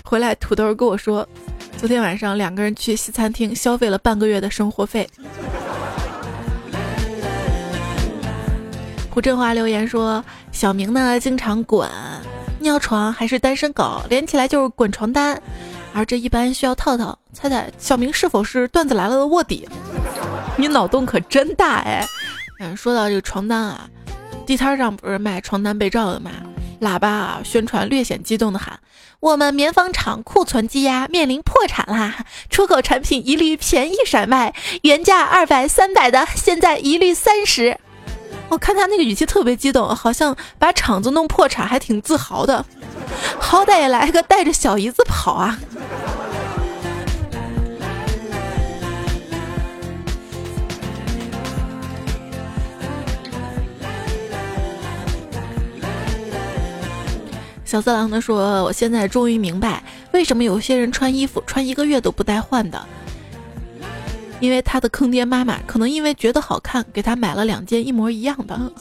[0.05, 1.27] 回来土豆跟我说。
[1.75, 5.05] 昨天晚上两个人去西餐厅消费了半个月的生活费。
[9.09, 11.89] 胡振华留言说：“小明呢经常滚，
[12.59, 15.37] 尿床还是单身狗，连起来就是滚床单，
[15.93, 17.19] 而这一般需要套套。
[17.33, 19.67] 猜猜小明是否是段子来了的卧底？
[20.55, 22.05] 你脑洞可真大哎！
[22.59, 23.89] 嗯，说到这个床单啊，
[24.45, 26.31] 地摊上不是卖床单被罩的吗？
[26.81, 28.79] 喇叭啊，宣传略显激动的喊
[29.19, 32.25] ：“我们棉纺厂库存积压，面临破产啦！
[32.49, 37.77] 出口产品一律便宜甩卖，原价二百、三百的，现在一律三十。”
[38.49, 42.63] 我看他那个语气特别激动，好像把厂子弄破产还挺自豪的。
[43.39, 45.57] 好歹也来个带着小姨子跑啊！
[57.73, 62.79] 小色狼呢说：“我现在终于明白，为什么有些人穿衣服穿一个月都不带换的，
[64.39, 68.71] 因为他的坑爹妈妈可能因为觉得好看，给他买了两件一模一样的。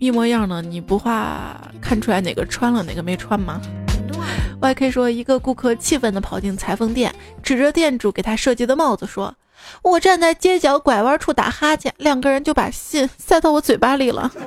[0.00, 3.60] 一模一样的，你不怕看出来哪个穿了哪个没穿吗？”
[4.60, 9.32] YK 说：“一个顾客气愤地跑进裁缝店，指着店主给他设计的帽子说。”
[9.82, 14.30] 我站在街角拐弯处打哈欠，两个人就把信塞到我嘴巴里了。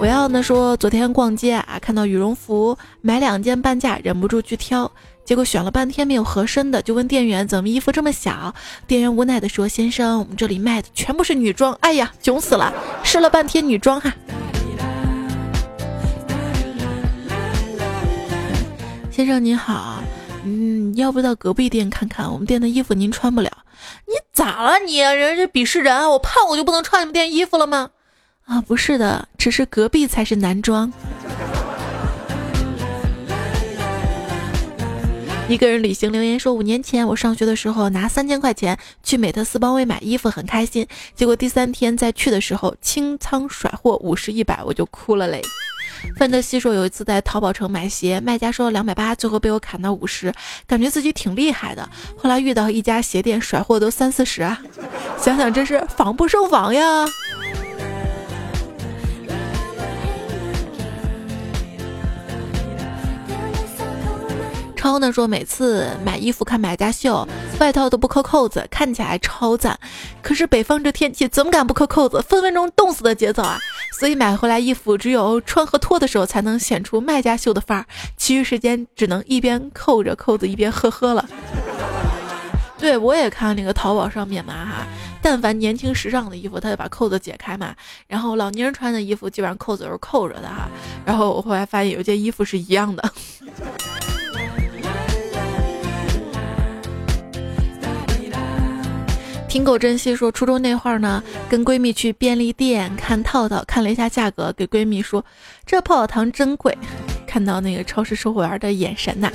[0.00, 4.90] 我要呢说，昨天逛街啊，看到羽绒服，买两件半价，忍不住去挑，
[5.26, 8.54] 结果选了半天没有合身的，就问店员怎么衣服这么小。
[8.86, 12.72] 店员无奈的说：“先生，我们这里卖的全部是女装。”哎呀，囧死了，
[13.04, 14.10] 试了半天女装哈。
[19.10, 19.99] 先生您好。
[20.44, 23.50] 嗯，要不到隔壁店看看，我们店的衣服您穿不了。
[24.06, 24.98] 你咋了你？
[24.98, 26.08] 人家鄙视人！
[26.10, 27.90] 我胖我就不能穿你们店衣服了吗？
[28.46, 30.92] 啊，不是的，只是隔壁才是男装。
[35.50, 40.86] 一个人旅行留言说，五年前我上学的时候拿三千块钱去美特斯邦威买衣服，很开心。
[41.16, 45.42] 结果第三天再去的时候清仓甩货五十一百，我就哭了嘞。
[46.16, 50.32] 范德西说，有一次在淘宝城买鞋，卖家说两百八，最后被我砍到五十，
[50.68, 51.86] 感觉自己挺厉害的。
[52.16, 54.48] 后来遇到一家鞋店甩货都三四十，
[55.20, 57.04] 想想真是防不胜防呀。
[64.80, 69.78] 超呢说，每次买衣服看买家秀，外套都不扣扣子，看起来超赞。
[70.22, 72.22] 可是北方这天气，怎么敢不扣扣子？
[72.22, 73.58] 分分钟冻死的节奏啊！
[73.98, 77.84] 所以买回来衣服，只有穿和脱的时候才能显出卖家秀的范儿，
[78.16, 81.28] 其余时间只能一边扣着扣子一边呵呵了。
[82.78, 84.86] 对我也看那个淘宝上面嘛哈，
[85.20, 87.74] 但凡年轻时尚的衣服，他就把扣子解开嘛。
[88.08, 90.70] 然后老年人穿的衣服，基本上扣子都是扣着的哈。
[91.04, 93.12] 然后我后来发现有件衣服是一样的。
[99.50, 105.24] 听狗珍惜说，初中那会儿呢，跟闺蜜去便利店看套套，看了一下价格，给闺蜜说
[105.66, 106.78] ：“这泡泡糖真贵。”
[107.26, 109.28] 看到那个超市售货员的眼神呐。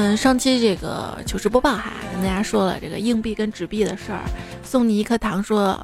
[0.00, 4.20] 嗯，上期这个糗事播报哈，跟大家说了这个硬币跟纸币的事儿。
[4.62, 5.76] 送你一颗糖，说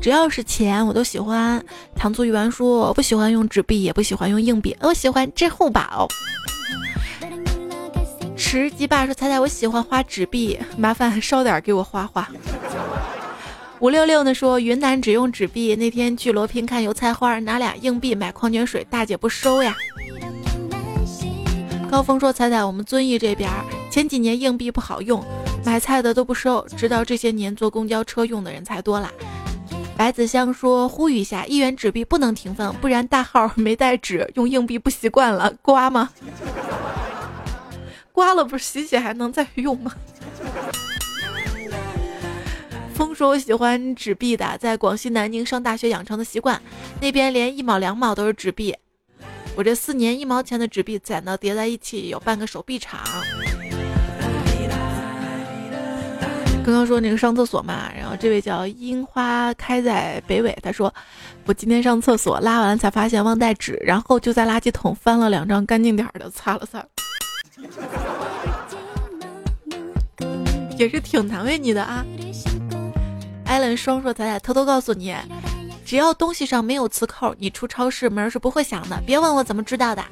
[0.00, 1.62] 只要是钱我都喜欢。
[1.94, 6.08] 糖醋鱼丸说我不喜欢用纸币，也不喜欢用硬币，我喜欢支付宝。
[8.38, 12.26] 吃鸡爸说猜猜我喜欢花纸币，麻烦烧点给我花花。
[13.80, 19.76] 五六六呢说云南只用纸币，那天去罗平看油菜花，拿俩硬币买矿泉水，大姐不收呀。
[21.90, 23.50] 高峰说：“彩彩，我们遵义这边
[23.90, 25.24] 前几年硬币不好用，
[25.64, 29.10] 买菜的都不收，直到这些年坐公交车用的人才多啦。”
[29.96, 36.10] 白子香说：“呼吁一下，一元纸币不能停放，不然大号没带纸，用硬币不习惯了，刮吗？
[38.12, 39.92] 刮了不是洗洗还能再用吗？”
[42.94, 46.60] 风说：“我喜欢纸币的，在广西南宁上大学养成的习惯，
[47.00, 48.76] 那边连一毛两毛都是纸币。”
[49.58, 53.00] 我这四年一毛钱的纸币攒到叠在一起有半个手臂长。
[56.64, 60.94] 刚刚说那个上厕所嘛，然后这位叫樱花开在北纬，他说
[61.44, 66.86] 我今天上厕所拉完才发现忘带纸，然后就在垃圾桶翻了两张干净点的擦了擦，
[70.78, 72.06] 也是挺难为你的啊。
[73.44, 75.16] 艾伦双说：“咱俩偷偷告诉你。”
[75.88, 79.02] 只要东西上没有磁扣，你出超市门是不会响的。
[79.06, 80.04] 别问我怎么知道的。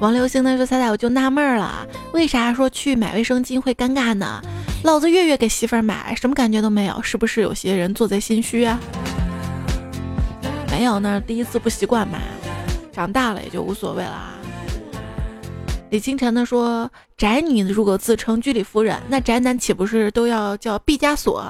[0.00, 4.42] 王流星呢说：“彩彩，我就纳闷了，为啥说去买卫生巾会尴尬呢？
[4.82, 8.80] 老子月月给媳妇儿买，什么感觉都没有，是不是有些人做贼心虚啊？”
[10.72, 12.18] 没有，那第一次不习惯嘛，
[12.92, 14.39] 长大了也就无所谓了啊。
[15.90, 16.88] 李清晨呢说
[17.18, 21.44] ：“宅女如果自称居里夫人，那宅男岂不是都要叫毕加索？”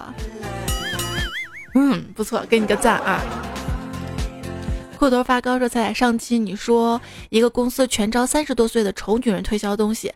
[1.76, 3.20] 嗯，不错，给你个赞啊！
[4.98, 10.12] 裤头发高说：“彩彩，上期你说一个公司全招三十多岁的丑女人推销东西，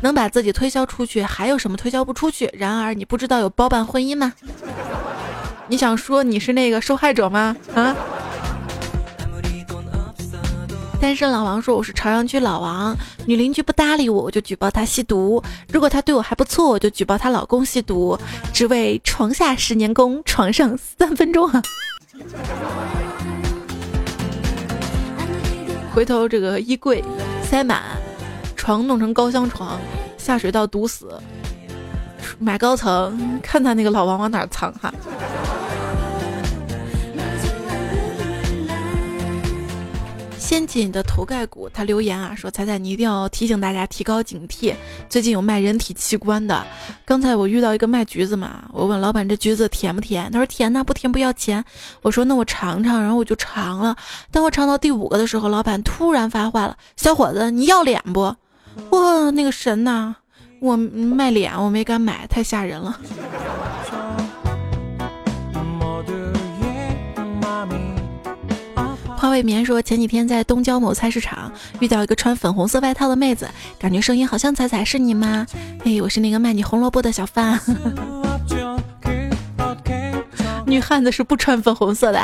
[0.00, 2.48] 能把自己推销出去，还有什么推销不出去？
[2.52, 4.32] 然而你不知道有包办婚姻吗？
[5.68, 7.56] 你想说你是那个受害者吗？
[7.74, 7.96] 啊？”
[11.00, 15.42] 单身老王说：“我是朝阳区老王，女邻居不搭理我，我就举报她吸毒。
[15.70, 18.18] 如果她对我还不错，我就举报她老公吸毒。
[18.52, 21.62] 只为床下十年功，床上三分钟啊。”
[25.94, 27.04] 回头这个衣柜
[27.42, 27.82] 塞满，
[28.56, 29.78] 床弄成高箱床，
[30.16, 31.08] 下水道堵死，
[32.38, 34.92] 买高层，看他那个老王往哪藏哈。
[40.46, 44.72] 掀起你的头盖骨，他留言啊说：“彩彩，你一定要提醒大家提高警惕，
[45.08, 46.64] 最近有卖人体器官的。
[47.04, 51.64] 刚才我遇到一个卖橘子嘛，我问老板这橘子甜不甜，他说甜呐，不甜不要钱。
[52.00, 53.96] 我说那我尝尝，然后我就尝了。
[54.30, 58.32] 当我尝到第五个的时候，老板突然发话了：小伙子，你要脸不？
[58.96, 60.14] 哇，那个神呐！
[60.60, 62.96] 我卖脸，我没敢买，太吓人了。”
[69.36, 73.46] 未眠说，前几天在东郊某菜市场遇到一个穿粉红色外套的妹子，
[73.78, 75.46] 感觉声音好像彩彩，是你吗？
[75.84, 77.60] 嘿，我是那个卖你红萝卜的小贩。
[80.64, 82.18] 女汉子是不穿粉红色的。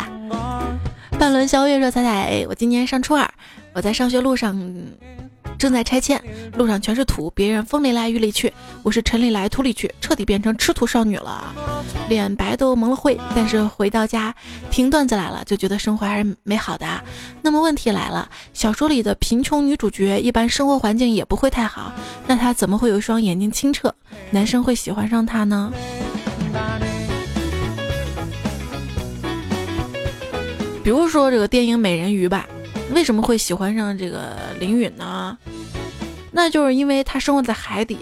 [1.19, 3.31] 半轮宵月说，彩彩，我今年上初二，
[3.75, 4.59] 我在上学路上。
[5.63, 6.21] 正在拆迁，
[6.57, 8.53] 路上全是土，别人风里来雨里去，
[8.83, 11.55] 我是尘里来土里去，彻底变成吃土少女了，
[12.09, 13.17] 脸白都蒙了灰。
[13.33, 14.35] 但是回到家
[14.73, 16.85] 听段子来了，就觉得生活还是美好的。
[17.43, 21.93] 那么问题来了，小说里的贫穷女主角一般生活环境也不会太好，
[22.27, 23.95] 那她怎么会有一双眼睛清澈，
[24.33, 25.73] 男生会喜欢上她呢？
[30.83, 32.49] 比如说这个电影《美人鱼》吧。
[32.91, 35.37] 为什么会喜欢上这个林允呢？
[36.31, 37.99] 那就是因为她生活在海底。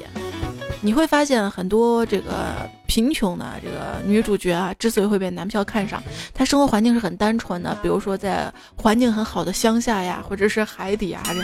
[0.82, 6.02] 你会发现很多这个贫穷的这个女主角啊，之所以会被男票看上，
[6.32, 7.76] 她生活环境是很单纯的。
[7.82, 11.34] 比如说在环境很好的乡下呀，或者是海底啊，这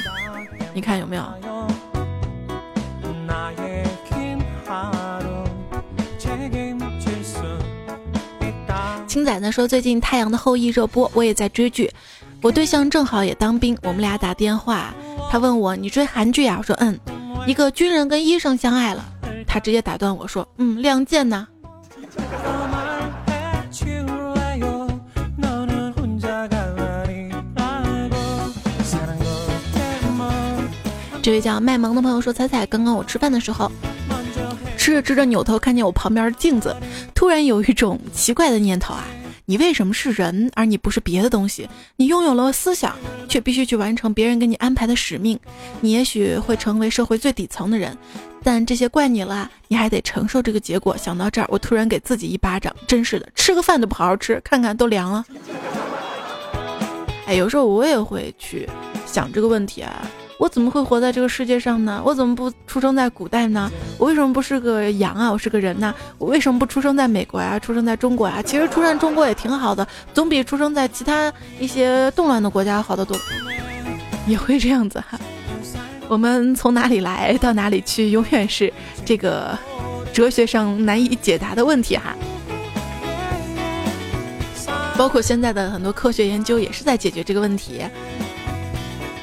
[0.72, 1.24] 你看有没有？
[9.06, 11.90] 青仔呢说最近《太阳的后裔》热播，我也在追剧。
[12.42, 14.94] 我对象正好也当兵，我们俩打电话，
[15.30, 16.56] 他问我你追韩剧呀？
[16.58, 16.96] 我说嗯，
[17.46, 19.04] 一个军人跟医生相爱了，
[19.46, 21.48] 他直接打断我说嗯，亮剑呢？
[31.22, 33.68] 这位叫卖萌的朋友说彩彩，刚刚我吃饭的时候，
[34.76, 36.76] 吃着吃着扭头看见我旁边的镜子，
[37.12, 39.04] 突然有一种奇怪的念头啊。
[39.48, 41.68] 你为什么是人，而你不是别的东西？
[41.94, 42.96] 你拥有了思想，
[43.28, 45.38] 却必须去完成别人给你安排的使命。
[45.80, 47.96] 你也许会成为社会最底层的人，
[48.42, 50.96] 但这些怪你了，你还得承受这个结果。
[50.96, 55.24] 想到这儿，我突然给自己一巴掌，真是的，吃个饭都不好好吃，看看都凉了。
[57.26, 58.68] 哎，有时候我也会去
[59.06, 60.10] 想这个问题啊。
[60.38, 62.02] 我怎么会活在这个世界上呢？
[62.04, 63.70] 我怎么不出生在古代呢？
[63.98, 65.32] 我为什么不是个羊啊？
[65.32, 65.94] 我是个人呢？
[66.18, 67.58] 我为什么不出生在美国呀？
[67.58, 68.42] 出生在中国呀？
[68.42, 73.16] 其实出生中国也挺好的，总比出生在其他一些动乱的国家好得多。
[74.26, 75.18] 也会这样子哈。
[76.08, 78.72] 我们从哪里来到哪里去，永远是
[79.04, 79.58] 这个
[80.12, 82.14] 哲学上难以解答的问题哈。
[84.98, 87.82] 包括现在的很多科学研究也是在解决这个问题。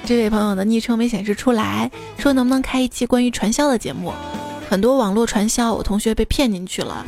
[0.06, 4.14] 这位朋友的昵称没显示出来，说能不能开一期关于传销的节目？
[4.70, 7.06] 很多网络传销，我同学被骗进去了。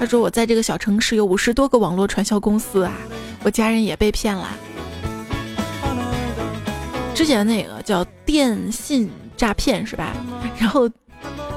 [0.00, 2.92] 他说我在这个小城市有五十多个网络传销公司啊，
[3.44, 4.48] 我家人也被骗了。
[7.14, 10.12] 之前那个叫电信诈骗是吧？
[10.58, 10.90] 然后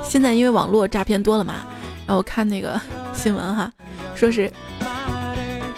[0.04, 1.66] 现在因为网络诈骗多了嘛，
[2.06, 2.80] 然后看那个
[3.16, 3.72] 新闻哈，
[4.14, 4.52] 说是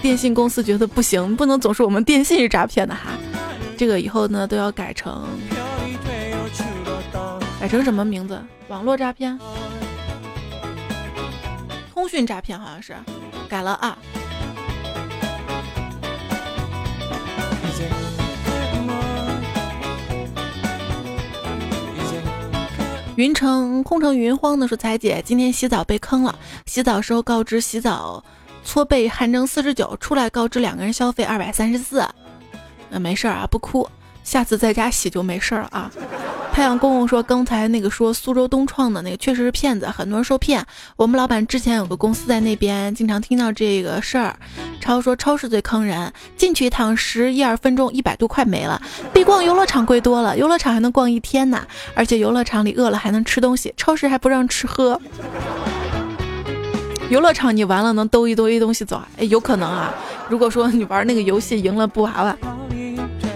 [0.01, 3.11] 电信公司觉得不行，不能总是我们电信是诈骗的哈。
[3.79, 5.25] 这个以后呢都要改成
[7.61, 8.37] 改成什么名字？
[8.67, 9.39] 网络诈骗、
[11.93, 12.93] 通讯诈骗好像是
[13.47, 13.97] 改了啊。
[23.15, 28.21] 云城空城云荒的说：“彩姐今天洗澡被坑了，洗澡时候告知洗澡
[28.65, 32.05] 搓背汗蒸四十九，出来告知两个人消费二百三十四。”
[32.89, 33.87] 那没事儿啊，不哭，
[34.23, 35.91] 下次在家洗就没事儿了啊。
[36.51, 40.65] 太阳公公说，刚才那个说苏州东创的那个确实是骗子，很多人受骗。
[40.97, 44.35] 我们老板之前有个公司在那边，经常听到这个事儿。
[44.81, 48.81] 超说超市最坑人，进去一趟十一二分钟，一百多块没了，
[49.13, 50.35] 比逛游乐场贵多了。
[50.37, 54.99] 游乐场还能逛一天呢，而且游乐场里饿了还能吃东西，超市还不让吃喝。
[57.09, 59.91] 游乐场你完了能兜一兜一东西走，哎，有可能啊。
[60.29, 62.37] 如果说你玩那个游戏赢了布娃娃。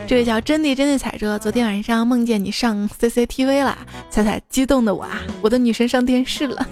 [0.05, 3.75] 这位叫真的真的彩车，昨天晚上梦见你上 CCTV 了，
[4.11, 6.67] 踩踩激动的我啊，我的女神上电视了。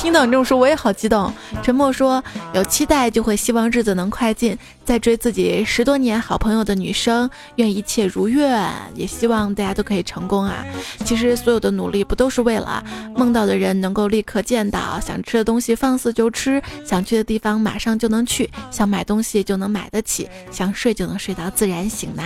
[0.00, 1.30] 听到你这么说，我也好激动。
[1.62, 2.24] 沉默说
[2.54, 10.64] ：“有期待就会希望日子能快进。”在追自己十多年好朋友的女生，愿一切如愿，也希望大家都可以成功啊！
[11.04, 12.82] 其实所有的努力不都是为了
[13.14, 22.24] 梦到的人能够立刻见到，想吃的东西放肆就吃，想去的地方马上就能去，想买东西就能买得起，想睡就能睡到自然醒呐！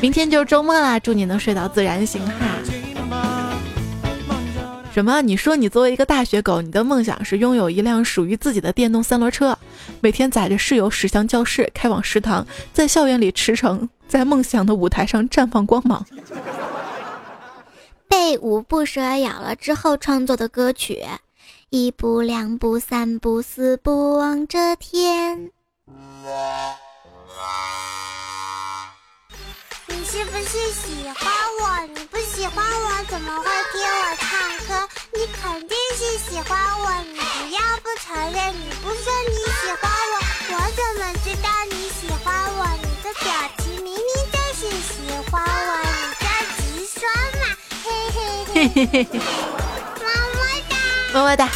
[0.00, 2.34] 明天就是周末啦，祝你能睡到自然醒哈！
[4.92, 5.22] 什么？
[5.22, 9.56] 你说你作为一个大学狗，你的梦想是拥有一辆属于自己的电动三轮车，
[10.00, 16.04] 每天载着室友驶向教室，开往食堂，在校园里驰骋，在梦想的舞台上绽放光芒。
[18.08, 21.04] 被五步蛇咬了之后创作的歌曲，
[21.70, 25.50] 一步两步三步四步望着天。
[29.86, 31.30] 你是不是喜欢
[31.60, 31.86] 我？
[31.94, 34.57] 你不喜欢我怎么会听我唱歌？
[35.18, 38.54] 你肯定是喜欢我，你不要不承认。
[38.54, 40.14] 你不说你喜欢我，
[40.54, 42.64] 我怎么知道你喜欢我？
[42.80, 43.26] 你的表
[43.58, 44.00] 情明明
[44.30, 47.02] 就是喜欢我，你就直说
[47.40, 47.42] 嘛，
[47.82, 49.18] 嘿嘿嘿。
[49.98, 50.06] 么
[50.36, 50.38] 么
[50.70, 50.72] 哒，
[51.12, 51.50] 么么哒。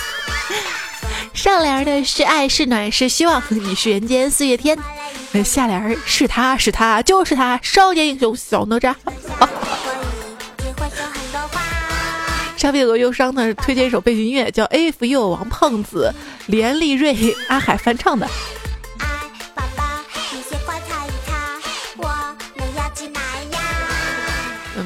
[1.33, 4.77] 上联的是爱是暖是希望，你是人间四月天。
[5.45, 8.93] 下联是他是他就是他，少年英雄小哪吒。
[12.63, 16.15] 沙皮有个忧伤的推荐一首背景音乐，叫《If You》，王胖子、
[16.47, 18.25] 连丽瑞、阿海翻唱的。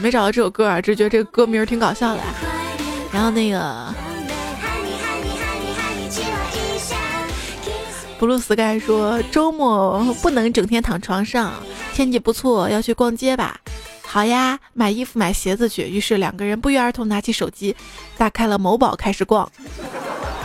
[0.01, 2.23] 没找到这首歌啊，只觉得这个歌名挺搞笑的。
[3.13, 3.95] 然后那个。
[8.19, 11.53] Blue Sky 说：“周末不能整天躺床上，
[11.93, 13.61] 天气不错，要去逛街吧？
[14.07, 17.77] 好呀，买衣服、买鞋子去。”于是两个人不约而同拿起手机，
[18.17, 19.51] 打开了某宝，开始逛。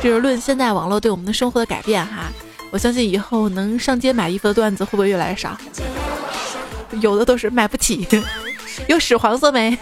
[0.02, 2.32] 就是论现代网络对我们的生活的改变哈。
[2.72, 5.58] 我相信以后能上街买衣服的段子会不会越来越少？
[7.00, 8.08] 有的都是买不起，
[8.88, 9.78] 有屎黄色没？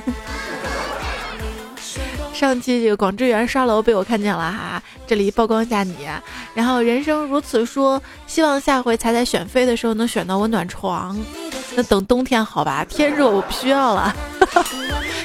[2.39, 6.07] 上期这个广智园刷楼被我看见了哈，这里曝光一下你。
[6.53, 11.19] 然后人生如此说，希望下回才在选妃的时候能选到我暖床。
[11.75, 14.15] 那等冬天好吧，天热我不需要了。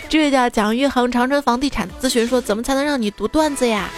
[0.09, 3.89] 这位叫蒋玉恒长春房地产咨询说，怎么才能让你读段子呀？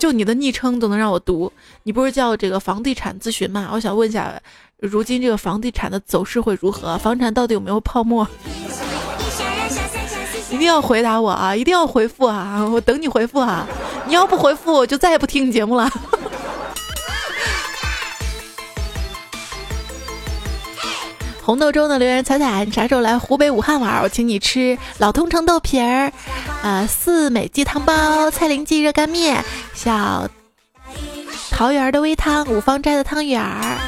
[0.00, 1.52] 就你的昵称都能让我读，
[1.84, 3.70] 你不是叫这个房地产咨询吗？
[3.72, 4.34] 我想问一下，
[4.80, 6.98] 如今这个房地产的走势会如何？
[6.98, 8.26] 房产到底有没有泡沫？
[10.50, 11.54] 一定要回答我啊！
[11.54, 12.68] 一定要回复啊！
[12.70, 13.66] 我等你回复啊！
[14.06, 15.88] 你要不回复，我就再也不听你节目了。
[21.42, 24.02] 红豆粥的留言彩彩，你啥时候来湖北武汉玩？
[24.02, 26.12] 我请你吃老通城豆皮儿，
[26.62, 30.28] 呃，四美鸡汤包，蔡林记热干面，小
[31.50, 33.78] 桃园的微汤，五芳斋的汤圆儿，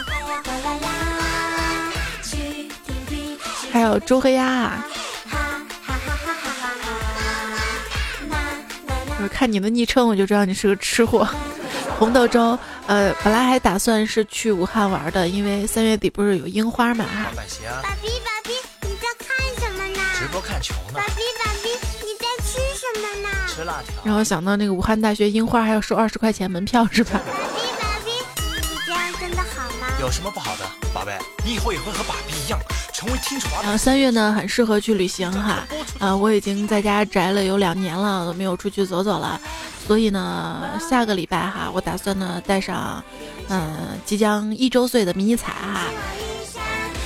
[3.73, 4.73] 还有周黑鸭。
[9.29, 11.29] 看你的昵称，我就知道你是个吃货。
[11.99, 17.05] 红豆粥，呃，本来还打算是去武汉玩的，因为三月底不是有樱花嘛。
[17.05, 17.43] 爸
[18.01, 18.53] 比，爸比，
[18.83, 20.01] 你在看什么呢？
[20.19, 20.95] 直播看球呢。
[20.95, 21.69] 爸比，爸比，
[22.01, 23.29] 你在吃什么呢？
[23.49, 24.03] 吃辣条。
[24.05, 27.13] 然后想到那个武汉大学樱花还要收二十块钱门票，是吧？
[27.13, 27.21] 爸
[27.55, 28.11] 比爸比，
[28.69, 31.17] 你这样真的好吗有什么不好的，宝贝？
[31.45, 32.59] 你以后也会和爸比一样。
[33.63, 35.67] 然后三月呢，很适合去旅行哈。
[35.99, 39.41] 啊，我已经在家宅了有两年了，都没有出去走走了。
[39.87, 43.03] 所以呢，下个礼拜哈，我打算呢带上，
[43.49, 45.87] 嗯，即将一周岁的迷你彩哈，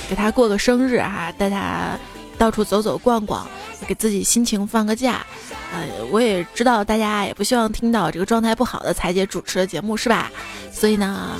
[0.09, 1.97] 给他过个生日哈，带他
[2.37, 3.47] 到处走走逛逛，
[3.87, 5.25] 给自己心情放个假。
[5.73, 10.31] 呃，我也知道大家也不希望听到这个状态不好的彩姐主持的节目是吧？
[10.71, 11.35] 所以呢。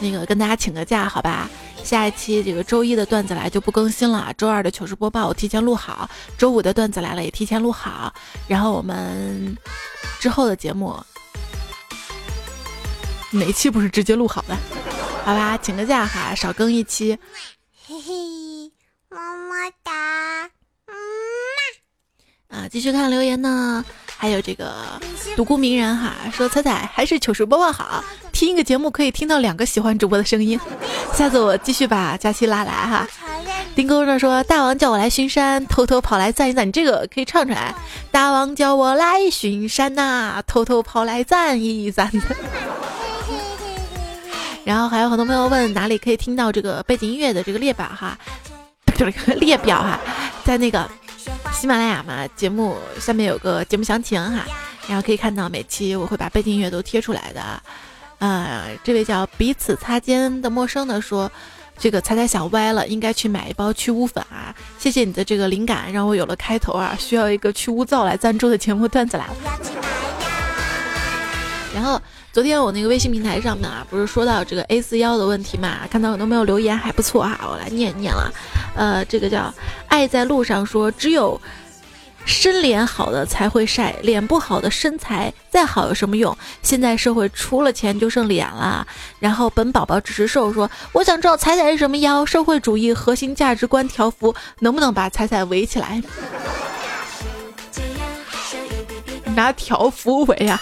[0.00, 1.50] 那个跟大家请个假，好吧？
[1.88, 8.12] 下一期这个周一的段子来就不更新了，周二的糗事播报我提前录好，周五的段子来了也提前录好，
[8.46, 9.56] 然后我们
[10.20, 10.94] 之后的节目
[13.30, 14.54] 哪期不是直接录好的？
[15.24, 17.18] 好吧，请个假哈，少更一期。
[17.86, 18.70] 嘿嘿，
[19.08, 19.18] 么
[19.48, 20.44] 么哒，
[20.88, 20.94] 嗯
[22.48, 23.82] 啊，继续看留言呢。
[24.20, 24.74] 还有这个
[25.36, 28.02] 独孤鸣人哈说彩彩还是糗事播报好，
[28.32, 30.58] 听一个节目可以听到两个喜欢主播的声音。
[31.14, 33.06] 下次我继续把佳期拉来哈。
[33.76, 37.72] 丁哥呢说大王叫我来巡山，偷偷跑来赞一赞，你这个可以唱出来。
[38.10, 42.10] 大王叫我来巡山呐，偷偷跑来赞一赞。
[44.64, 48.18] 然后还有很多朋友问哪里可以听到这个背景音乐的这个列表哈，
[48.98, 50.00] 这个列表哈，
[50.44, 50.90] 在那个。
[51.58, 54.46] 喜马拉雅嘛，节目下面有个节目详情哈，
[54.86, 57.42] 然后可以看到每期我会把背景音乐都贴出来的。
[58.20, 61.28] 呃，这位叫彼此擦肩的陌生的说，
[61.76, 64.54] 这个猜猜想歪了，应该去买一包去污粉啊！
[64.78, 69.34] 谢谢你的这个灵感，让我有了开头啊，需要一个去污皂来赞助的节目段子来了。
[71.74, 72.00] 然后
[72.38, 75.78] 昨天我那个微信平台上面啊，不是说到这个 A 四腰的问题嘛？
[75.90, 78.32] 看到很多朋友留言，还不错哈，我来念一念了。
[78.76, 79.52] 呃，这个叫
[79.88, 81.40] 爱在路上说，只有
[82.24, 86.38] 身脸好的才会晒，脸不好的身材再好有什么用？
[86.62, 88.86] 现在社会除了钱就剩脸了。
[89.18, 92.24] 然后本宝宝只是瘦说，我想知道彩彩是什么妖？
[92.24, 96.00] 社会主义核心价值观条幅能不能把彩彩围起来？
[99.34, 100.60] 拿条幅围啊！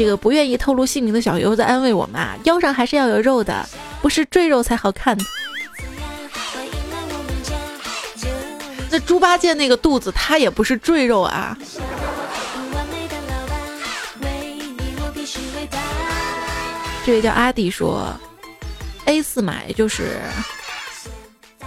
[0.00, 3.68] 这个不愿意透露姓名的小油在安慰我们啊，腰上还是要有肉的，
[4.00, 5.14] 不是赘肉才好看。
[8.90, 11.54] 那猪八戒那个肚子，他也不是赘肉啊。
[17.04, 18.10] 这位叫阿迪说
[19.04, 20.18] ，A 四码就是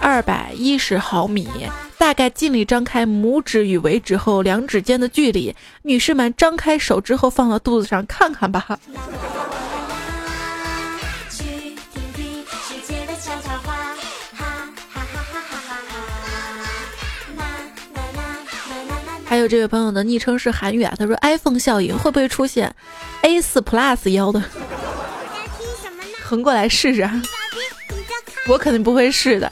[0.00, 1.48] 二百一十毫米。
[1.96, 8.78] 大概尽力张开拇指与尾指后两指间的距离，女士们张开手之后放到肚子上看看吧。
[19.24, 22.74] 还有这位朋友的昵称是韩语啊，他说 iPhone 效应会不会出现
[23.22, 24.42] A 四 Plus 腰的？
[26.22, 27.08] 横过来试试。
[28.46, 29.50] 我肯定不会试的。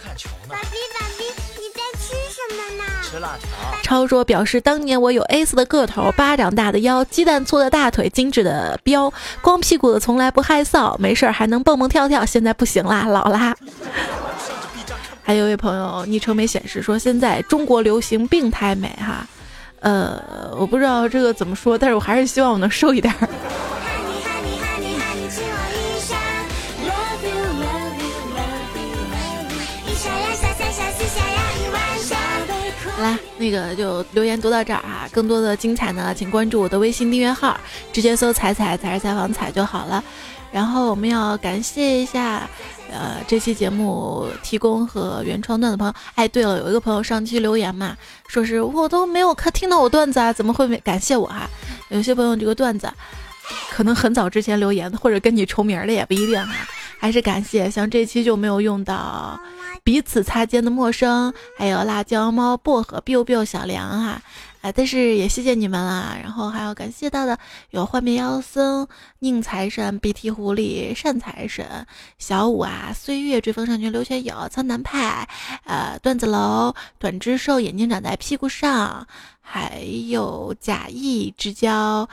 [0.48, 1.24] 爸比爸比，
[1.58, 3.38] 你在吃什么呢
[3.82, 13.54] 超说表示当年我有 A 四的个头，巴掌大的腰，鸡蛋粗的大腿，精致的膘，光屁股的从来不害臊，没事儿还能蹦蹦跳跳，现在不行啦，老啦。
[15.24, 19.26] 还有一位朋友昵称没显示说现在中国流行病态美哈，
[19.80, 20.20] 呃，
[20.58, 23.14] 我不知道这个怎么说，但是我还是希望我能瘦一点。
[23.20, 23.28] 来，
[33.42, 35.08] 那个就留言读到这儿啊！
[35.10, 37.58] 更多的精彩呢，请关注我的微信订阅号，
[37.92, 40.02] 直接搜“彩彩才是采访彩”就好了。
[40.52, 42.48] 然后我们要感谢一下，
[42.92, 45.92] 呃，这期节目提供和原创段的朋友。
[46.14, 47.96] 哎，对了，有一个朋友上期留言嘛，
[48.28, 51.50] 说是我都没有看听到我段子啊，怎么会没感谢我哈？
[51.88, 52.88] 有些朋友这个段子
[53.72, 56.54] 可能很早之前留言，或者跟你重名的也不一定哈。
[57.00, 59.36] 还是感谢，像这期就没有用到
[59.84, 64.22] 彼此擦肩的陌生，还有辣椒猫、薄荷、biu biu 小梁哈，
[64.60, 66.16] 啊，但是也谢谢你们啦。
[66.22, 67.36] 然后还要感谢到的
[67.70, 68.86] 有幻面妖僧、
[69.18, 71.84] 宁财神、鼻涕狐狸、善财神、
[72.16, 75.28] 小五啊、岁月追风上去、刘全友、苍南派、
[75.64, 79.06] 呃段子楼、短肢兽、眼睛长在屁股上，
[79.40, 82.08] 还有假意之交。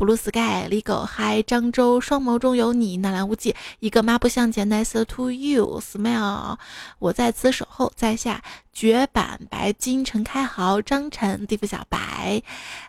[0.00, 6.56] Blue Sky、李狗嗨、张周、双眸中有你、纳兰无忌、一个抹不向前、Nice to you、Smile、
[6.98, 8.42] 我在此守候在下、
[8.72, 12.42] 绝版、白金、陈开豪、张晨、地府小白、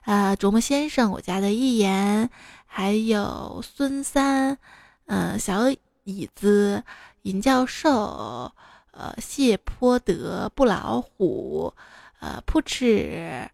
[0.05, 2.29] 呃，琢磨先生、我家的一言，
[2.65, 4.57] 还有孙三、
[5.07, 5.63] 嗯，小
[6.05, 6.81] 椅子、
[7.23, 8.53] 尹教授、
[8.91, 11.73] 呃，谢泼德、不老虎、
[12.21, 13.49] 呃，扑哧、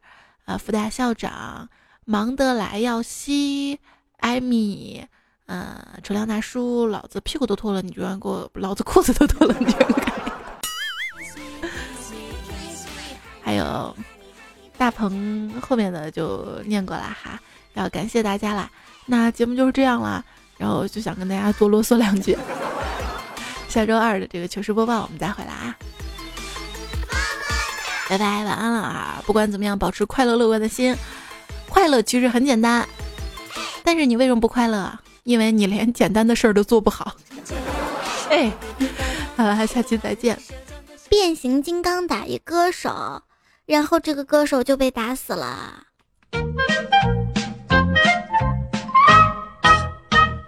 [0.45, 1.67] 呃，福大校长。
[2.09, 3.77] 忙得来要西，
[4.19, 5.05] 艾米，
[5.47, 9.89] 嗯，楚亮大叔，老子屁股都脱了，你居然给我，老子裤子都脱了，你居然
[13.41, 13.93] 还有
[14.77, 17.37] 大鹏后面的就念过了哈，
[17.73, 18.71] 要感谢大家啦。
[19.05, 20.23] 那节目就是这样啦，
[20.57, 22.37] 然后就想跟大家多啰嗦两句。
[23.67, 25.75] 下周二的这个糗事播报我们再回来啊，
[28.07, 29.21] 拜拜，晚安了啊！
[29.25, 30.95] 不管怎么样，保持快乐乐观的心。
[31.69, 32.87] 快乐其实很简单，
[33.83, 34.99] 但是你为什么不快乐？
[35.23, 37.15] 因为你连简单的事儿都做不好。
[38.31, 38.51] 哎，
[39.35, 40.37] 好了，下期再见。
[41.09, 43.21] 变形金刚打一歌手，
[43.65, 45.83] 然后这个歌手就被打死了。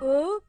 [0.02, 0.42] 哦